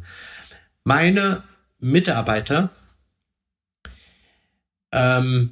[0.83, 1.43] Meine
[1.79, 2.69] Mitarbeiter
[4.91, 5.51] ähm,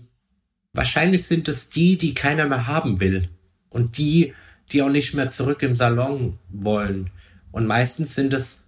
[0.73, 3.29] Wahrscheinlich sind es die, die keiner mehr haben will
[3.69, 4.33] und die,
[4.71, 7.11] die auch nicht mehr zurück im Salon wollen.
[7.51, 8.63] Und meistens sind es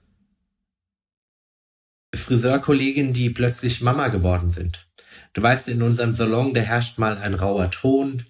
[2.14, 4.88] Friseurkolleginnen, die plötzlich Mama geworden sind.
[5.34, 8.24] Du weißt, in unserem Salon, da herrscht mal ein rauer Ton.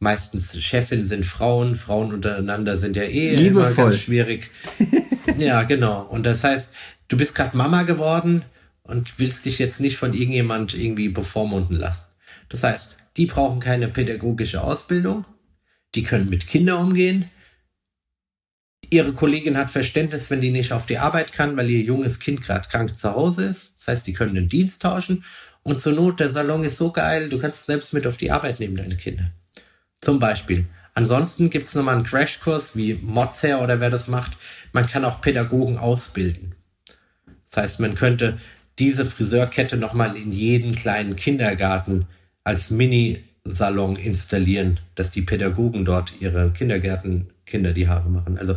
[0.00, 3.72] Meistens Chefin sind Frauen, Frauen untereinander sind ja eh Liebevoll.
[3.72, 4.50] immer ganz schwierig.
[5.38, 6.02] ja, genau.
[6.02, 6.72] Und das heißt,
[7.08, 8.44] du bist gerade Mama geworden
[8.82, 12.06] und willst dich jetzt nicht von irgendjemand irgendwie bevormunden lassen.
[12.48, 15.24] Das heißt, die brauchen keine pädagogische Ausbildung,
[15.96, 17.28] die können mit Kindern umgehen.
[18.90, 22.42] Ihre Kollegin hat Verständnis, wenn die nicht auf die Arbeit kann, weil ihr junges Kind
[22.42, 23.74] gerade krank zu Hause ist.
[23.76, 25.24] Das heißt, die können den Dienst tauschen.
[25.62, 28.60] Und zur Not, der Salon ist so geil, du kannst selbst mit auf die Arbeit
[28.60, 29.32] nehmen, deine Kinder.
[30.00, 30.66] Zum Beispiel.
[30.94, 34.36] Ansonsten gibt es nochmal einen Crashkurs wie Mozzer oder wer das macht.
[34.72, 36.54] Man kann auch Pädagogen ausbilden.
[37.44, 38.38] Das heißt, man könnte
[38.78, 42.06] diese Friseurkette nochmal in jeden kleinen Kindergarten
[42.44, 48.38] als Mini-Salon installieren, dass die Pädagogen dort ihre Kindergärten Kinder die Haare machen.
[48.38, 48.56] Also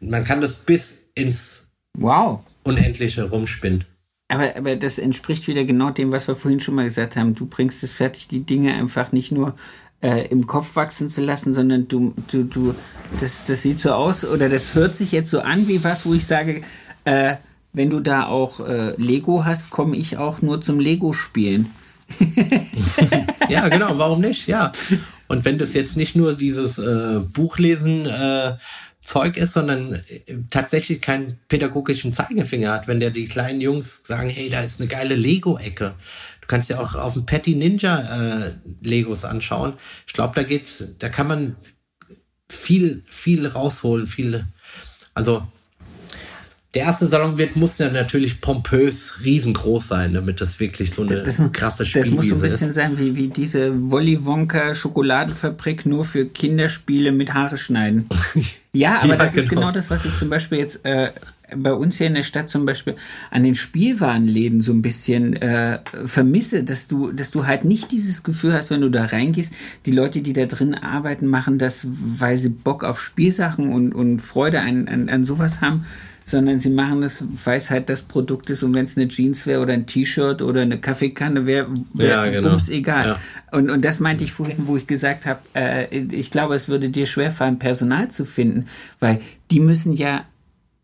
[0.00, 1.66] man kann das bis ins
[1.96, 2.40] wow.
[2.64, 3.84] Unendliche rumspinnen.
[4.28, 7.34] Aber, aber das entspricht wieder genau dem, was wir vorhin schon mal gesagt haben.
[7.34, 9.56] Du bringst es fertig, die Dinge einfach nicht nur
[10.02, 12.74] äh, im Kopf wachsen zu lassen, sondern du, du, du,
[13.20, 16.14] das, das sieht so aus oder das hört sich jetzt so an wie was, wo
[16.14, 16.62] ich sage,
[17.04, 17.36] äh,
[17.72, 21.66] wenn du da auch äh, Lego hast, komme ich auch nur zum Lego-Spielen.
[23.48, 24.48] ja, genau, warum nicht?
[24.48, 24.72] Ja.
[25.28, 28.56] Und wenn das jetzt nicht nur dieses äh, Buchlesen äh,
[29.00, 30.00] Zeug ist, sondern äh,
[30.50, 34.88] tatsächlich keinen pädagogischen Zeigefinger hat, wenn der die kleinen Jungs sagen, hey, da ist eine
[34.88, 35.94] geile Lego-Ecke.
[36.50, 39.74] Du kannst ja auch auf dem Patty Ninja äh, Legos anschauen.
[40.08, 41.54] Ich glaube, da geht, da kann man
[42.48, 44.44] viel, viel rausholen, viel,
[45.14, 45.44] also
[46.74, 51.22] der erste Salon wird, muss dann natürlich pompös riesengroß sein, damit das wirklich so eine
[51.22, 52.08] das, krasse Spielwiese ist.
[52.08, 52.74] Das muss so ein bisschen ist.
[52.74, 58.08] sein wie, wie diese Wolli Wonka Schokoladenfabrik nur für Kinderspiele mit Haare schneiden.
[58.72, 59.42] ja, aber ja, das genau.
[59.44, 61.10] ist genau das, was ich zum Beispiel jetzt äh,
[61.56, 62.96] bei uns hier in der Stadt zum Beispiel
[63.30, 68.22] an den Spielwarenläden so ein bisschen äh, vermisse, dass du, dass du halt nicht dieses
[68.22, 69.52] Gefühl hast, wenn du da reingehst,
[69.86, 74.20] die Leute, die da drin arbeiten, machen das, weil sie Bock auf Spielsachen und, und
[74.20, 75.84] Freude an, an, an sowas haben,
[76.30, 79.46] sondern sie machen es, weil es halt das Produkt ist und wenn es eine Jeans
[79.46, 82.56] wäre oder ein T-Shirt oder eine Kaffeekanne wäre, wäre ja, genau.
[82.68, 83.06] egal.
[83.06, 83.20] Ja.
[83.50, 86.88] Und, und das meinte ich vorhin, wo ich gesagt habe, äh, ich glaube, es würde
[86.88, 88.66] dir schwerfallen, Personal zu finden,
[89.00, 89.20] weil
[89.50, 90.24] die müssen ja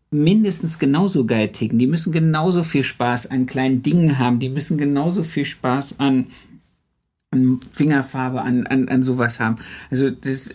[0.09, 1.79] mindestens genauso geil ticken.
[1.79, 4.39] Die müssen genauso viel Spaß an kleinen Dingen haben.
[4.39, 6.27] Die müssen genauso viel Spaß an,
[7.31, 9.57] an Fingerfarbe, an, an, an sowas haben.
[9.89, 10.49] Also das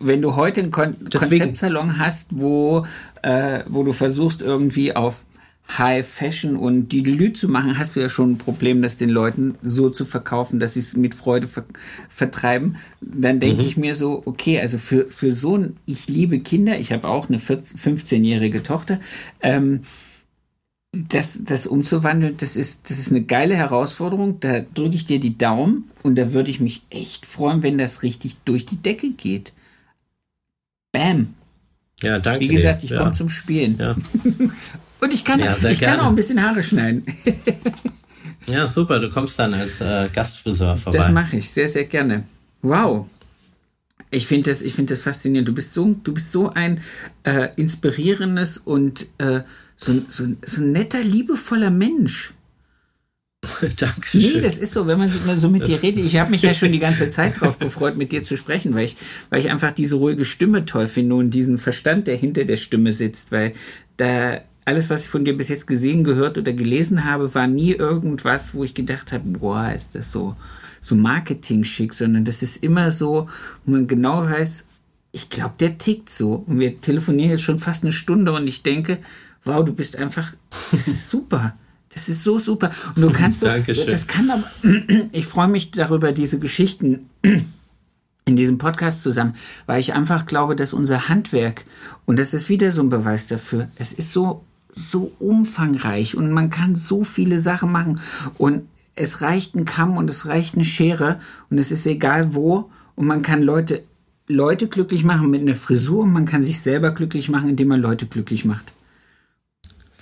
[0.00, 1.30] wenn du heute einen Kon Deswegen.
[1.30, 2.84] Konzeptsalon hast, wo,
[3.22, 5.24] äh, wo du versuchst irgendwie auf
[5.66, 9.08] High Fashion und die Lü zu machen, hast du ja schon ein Problem, das den
[9.08, 11.64] Leuten so zu verkaufen, dass sie es mit Freude ver
[12.08, 12.76] vertreiben.
[13.00, 13.68] Dann denke mhm.
[13.68, 17.28] ich mir so, okay, also für, für so ein, ich liebe Kinder, ich habe auch
[17.28, 19.00] eine 15-jährige Tochter,
[19.40, 19.80] ähm,
[20.92, 24.38] das, das umzuwandeln, das ist, das ist eine geile Herausforderung.
[24.40, 28.02] Da drücke ich dir die Daumen und da würde ich mich echt freuen, wenn das
[28.02, 29.52] richtig durch die Decke geht.
[30.92, 31.34] Bam.
[32.00, 32.40] Ja, danke.
[32.40, 32.98] Wie gesagt, ich ja.
[32.98, 33.76] komme zum Spielen.
[33.78, 33.96] Ja.
[35.04, 37.04] und ich kann, ja, ich kann auch ein bisschen Haare schneiden.
[38.46, 38.98] ja, super.
[38.98, 40.98] Du kommst dann als äh, Gastfriseur vorbei.
[40.98, 42.24] Das mache ich sehr, sehr gerne.
[42.62, 43.06] Wow.
[44.10, 45.48] Ich finde das, ich das faszinierend.
[45.48, 46.80] Du bist so, du bist so ein
[47.24, 49.40] äh, inspirierendes und äh,
[49.76, 52.32] so, so, so ein netter, liebevoller Mensch.
[53.76, 54.20] Dankeschön.
[54.20, 56.04] Nee, das ist so, wenn man so mit dir redet.
[56.04, 58.84] Ich habe mich ja schon die ganze Zeit drauf gefreut, mit dir zu sprechen, weil
[58.84, 58.96] ich,
[59.30, 62.92] weil ich einfach diese ruhige Stimme toll finde und diesen Verstand, der hinter der Stimme
[62.92, 63.52] sitzt, weil
[63.96, 67.72] da alles, was ich von dir bis jetzt gesehen, gehört oder gelesen habe, war nie
[67.72, 70.36] irgendwas, wo ich gedacht habe, boah, ist das so,
[70.80, 73.28] so Marketing-schick, sondern das ist immer so,
[73.64, 74.66] wo man genau weiß,
[75.12, 76.44] ich glaube, der tickt so.
[76.46, 78.98] Und wir telefonieren jetzt schon fast eine Stunde und ich denke,
[79.44, 80.32] wow, du bist einfach,
[80.70, 81.54] das ist super.
[81.90, 82.70] Das ist so super.
[82.96, 84.50] Und du kannst so, das kann aber,
[85.12, 87.08] ich freue mich darüber, diese Geschichten
[88.24, 89.34] in diesem Podcast zusammen,
[89.66, 91.64] weil ich einfach glaube, dass unser Handwerk,
[92.06, 94.44] und das ist wieder so ein Beweis dafür, es ist so,
[94.74, 98.00] so umfangreich und man kann so viele Sachen machen
[98.38, 98.64] und
[98.96, 101.20] es reicht ein Kamm und es reicht eine Schere
[101.50, 103.82] und es ist egal wo und man kann Leute,
[104.26, 107.80] Leute glücklich machen mit einer Frisur und man kann sich selber glücklich machen, indem man
[107.80, 108.72] Leute glücklich macht.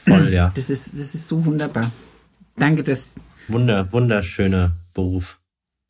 [0.05, 0.53] Voll, ja.
[0.55, 1.91] Das ist, das ist so wunderbar.
[2.57, 3.15] Danke, dass.
[3.49, 5.39] Wunder, wunderschöner Beruf.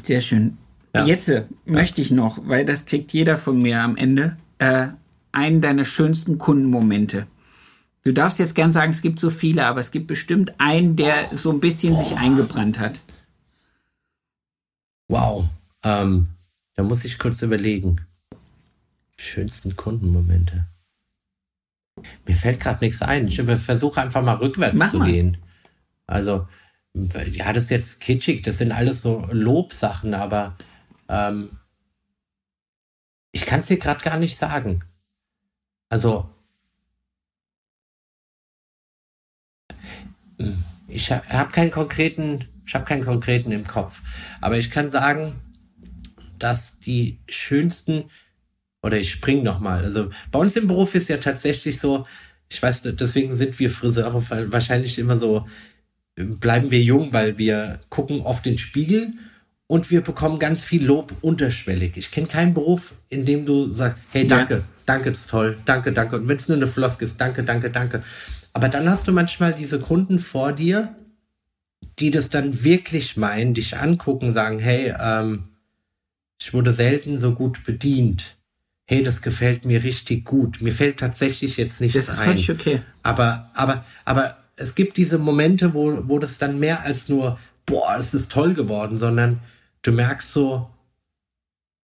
[0.03, 0.59] Sehr schön.
[0.95, 1.07] Ja.
[1.07, 4.89] Jetzt äh, möchte ich noch, weil das kriegt jeder von mir am Ende, äh,
[5.33, 7.27] einen deiner schönsten Kundenmomente.
[8.05, 11.35] Du darfst jetzt gern sagen, es gibt so viele, aber es gibt bestimmt einen, der
[11.35, 11.97] so ein bisschen oh.
[11.97, 12.99] sich eingebrannt hat.
[15.09, 15.45] Wow.
[15.85, 16.29] Ähm,
[16.75, 18.01] da muss ich kurz überlegen.
[19.17, 20.67] Schönsten Kundenmomente.
[22.27, 23.29] Mir fällt gerade nichts ein.
[23.29, 25.11] Ich versuche einfach mal rückwärts Mach zu mal.
[25.11, 25.37] gehen.
[26.07, 26.49] Also,
[26.95, 30.57] ja, das ist jetzt kitschig, das sind alles so Lobsachen, aber
[31.09, 31.59] ähm,
[33.31, 34.85] ich kann es dir gerade gar nicht sagen.
[35.89, 36.29] Also,
[40.89, 44.01] ich habe keinen konkreten, ich habe keinen konkreten im Kopf,
[44.41, 45.35] aber ich kann sagen,
[46.39, 48.05] dass die schönsten
[48.83, 49.85] oder ich spring noch mal.
[49.85, 52.07] Also bei uns im Beruf ist ja tatsächlich so,
[52.49, 54.23] ich weiß, deswegen sind wir Friseure
[54.53, 55.47] wahrscheinlich immer so,
[56.17, 59.13] bleiben wir jung, weil wir gucken oft den Spiegel
[59.67, 61.97] und wir bekommen ganz viel Lob unterschwellig.
[61.97, 64.63] Ich kenne keinen Beruf, in dem du sagst, hey, danke, ja.
[64.85, 66.17] danke, ist toll, danke, danke.
[66.17, 68.03] Und wenn es nur eine Floske ist, danke, danke, danke.
[68.53, 70.95] Aber dann hast du manchmal diese Kunden vor dir,
[71.99, 75.49] die das dann wirklich meinen, dich angucken, sagen, hey, ähm,
[76.39, 78.37] ich wurde selten so gut bedient
[78.93, 80.61] hey, das gefällt mir richtig gut.
[80.61, 82.01] Mir fällt tatsächlich jetzt nichts ein.
[82.01, 82.25] Das ist ein.
[82.27, 82.83] völlig okay.
[83.03, 87.97] Aber, aber, aber es gibt diese Momente, wo, wo das dann mehr als nur, boah,
[87.97, 89.41] das ist toll geworden, sondern
[89.81, 90.69] du merkst so,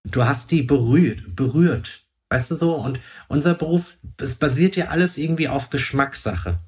[0.05, 2.05] du hast die berührt, berührt.
[2.31, 2.75] Weißt du so?
[2.75, 6.59] Und unser Beruf, es basiert ja alles irgendwie auf Geschmackssache.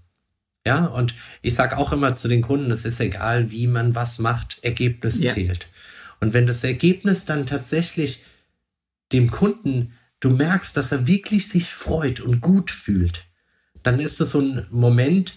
[0.66, 4.18] Ja, und ich sage auch immer zu den Kunden, es ist egal, wie man was
[4.18, 5.32] macht, Ergebnis ja.
[5.32, 5.68] zählt.
[6.20, 8.24] Und wenn das Ergebnis dann tatsächlich
[9.12, 13.24] dem Kunden du merkst, dass er wirklich sich freut und gut fühlt,
[13.82, 15.34] dann ist das so ein Moment,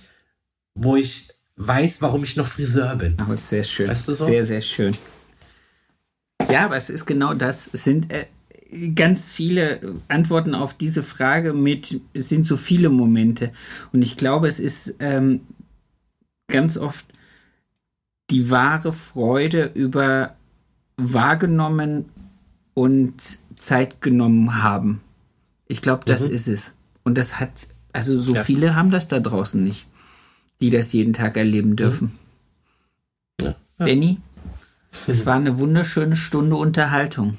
[0.76, 3.18] wo ich weiß, warum ich noch Friseur bin.
[3.30, 3.88] Oh, sehr schön.
[3.88, 4.26] Weißt du so?
[4.26, 4.96] Sehr, sehr schön.
[6.50, 7.70] Ja, aber es ist genau das.
[7.72, 8.26] Es sind äh,
[8.96, 13.52] ganz viele Antworten auf diese Frage mit, es sind so viele Momente.
[13.92, 15.42] Und ich glaube, es ist ähm,
[16.48, 17.06] ganz oft
[18.30, 20.36] die wahre Freude über
[20.98, 22.06] wahrgenommen
[22.74, 25.02] und Zeit genommen haben.
[25.68, 26.34] Ich glaube, das mhm.
[26.34, 26.74] ist es.
[27.04, 28.44] Und das hat, also so ja.
[28.44, 29.88] viele haben das da draußen nicht,
[30.62, 31.76] die das jeden Tag erleben mhm.
[31.76, 32.20] dürfen.
[33.42, 33.56] Ja.
[33.80, 33.86] Ja.
[33.86, 34.20] Benny,
[35.08, 37.38] es war eine wunderschöne Stunde Unterhaltung.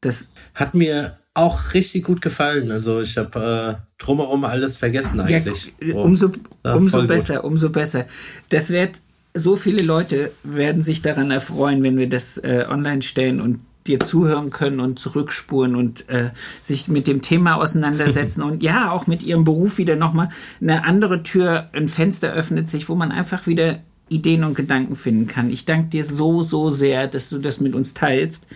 [0.00, 2.70] Das hat mir auch richtig gut gefallen.
[2.70, 5.72] Also ich habe äh, drumherum alles vergessen eigentlich.
[5.80, 6.32] Ja, umso
[6.62, 7.44] umso besser, gut.
[7.44, 8.06] umso besser.
[8.48, 9.00] Das wird
[9.34, 14.00] so viele Leute werden sich daran erfreuen, wenn wir das äh, online stellen und dir
[14.00, 16.30] zuhören können und zurückspuren und äh,
[16.62, 20.28] sich mit dem Thema auseinandersetzen und ja, auch mit ihrem Beruf wieder nochmal
[20.60, 25.26] eine andere Tür, ein Fenster öffnet sich, wo man einfach wieder Ideen und Gedanken finden
[25.26, 25.50] kann.
[25.50, 28.46] Ich danke dir so, so sehr, dass du das mit uns teilst.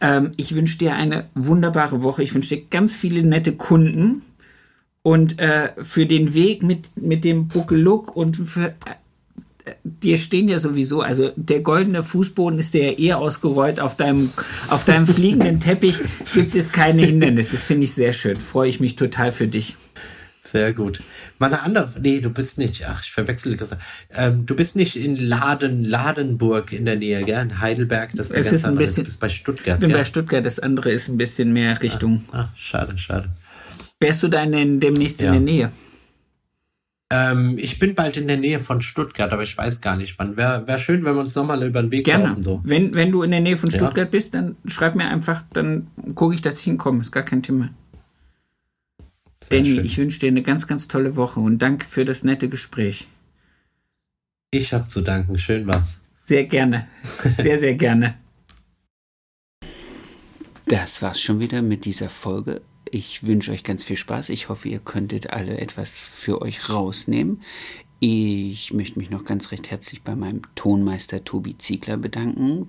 [0.00, 2.22] Ähm, ich wünsche dir eine wunderbare Woche.
[2.22, 4.22] Ich wünsche dir ganz viele nette Kunden
[5.02, 10.58] und äh, für den Weg mit, mit dem Buckeluck und für äh, dir stehen ja
[10.58, 13.80] sowieso, also der goldene Fußboden ist dir ja eher ausgerollt.
[13.80, 14.30] Auf deinem,
[14.68, 15.98] auf deinem fliegenden Teppich
[16.34, 17.52] gibt es keine Hindernisse.
[17.52, 18.36] Das finde ich sehr schön.
[18.38, 19.76] Freue ich mich total für dich.
[20.50, 21.02] Sehr gut.
[21.38, 23.76] Mal eine andere, nee, du bist nicht, ach, ich verwechsel das.
[24.10, 27.42] Ähm, du bist nicht in Laden, Ladenburg in der Nähe, gell?
[27.42, 29.76] In Heidelberg, das es ist ein bisschen, du bist bei Stuttgart.
[29.76, 29.98] Ich bin gell?
[29.98, 32.24] bei Stuttgart, das andere ist ein bisschen mehr Richtung.
[32.32, 33.28] Ach, ach schade, schade.
[34.00, 35.26] Wärst du da in, demnächst ja.
[35.26, 35.72] in der Nähe?
[37.10, 40.38] Ähm, ich bin bald in der Nähe von Stuttgart, aber ich weiß gar nicht wann.
[40.38, 42.28] Wäre wär schön, wenn wir uns nochmal über den Weg Gerne.
[42.28, 42.42] laufen.
[42.42, 42.60] So.
[42.64, 44.04] Wenn, wenn du in der Nähe von Stuttgart ja.
[44.04, 47.02] bist, dann schreib mir einfach, dann gucke ich, dass ich hinkomme.
[47.02, 47.68] Ist gar kein Thema.
[49.42, 49.84] Sehr Danny, schön.
[49.84, 53.08] ich wünsche dir eine ganz, ganz tolle Woche und danke für das nette Gespräch.
[54.50, 55.38] Ich habe zu danken.
[55.38, 56.00] Schön war's.
[56.24, 56.88] Sehr gerne.
[57.38, 58.18] Sehr, sehr gerne.
[60.66, 62.60] Das war's schon wieder mit dieser Folge.
[62.90, 64.30] Ich wünsche euch ganz viel Spaß.
[64.30, 67.42] Ich hoffe, ihr könntet alle etwas für euch rausnehmen.
[68.00, 72.68] Ich möchte mich noch ganz recht herzlich bei meinem Tonmeister Tobi Ziegler bedanken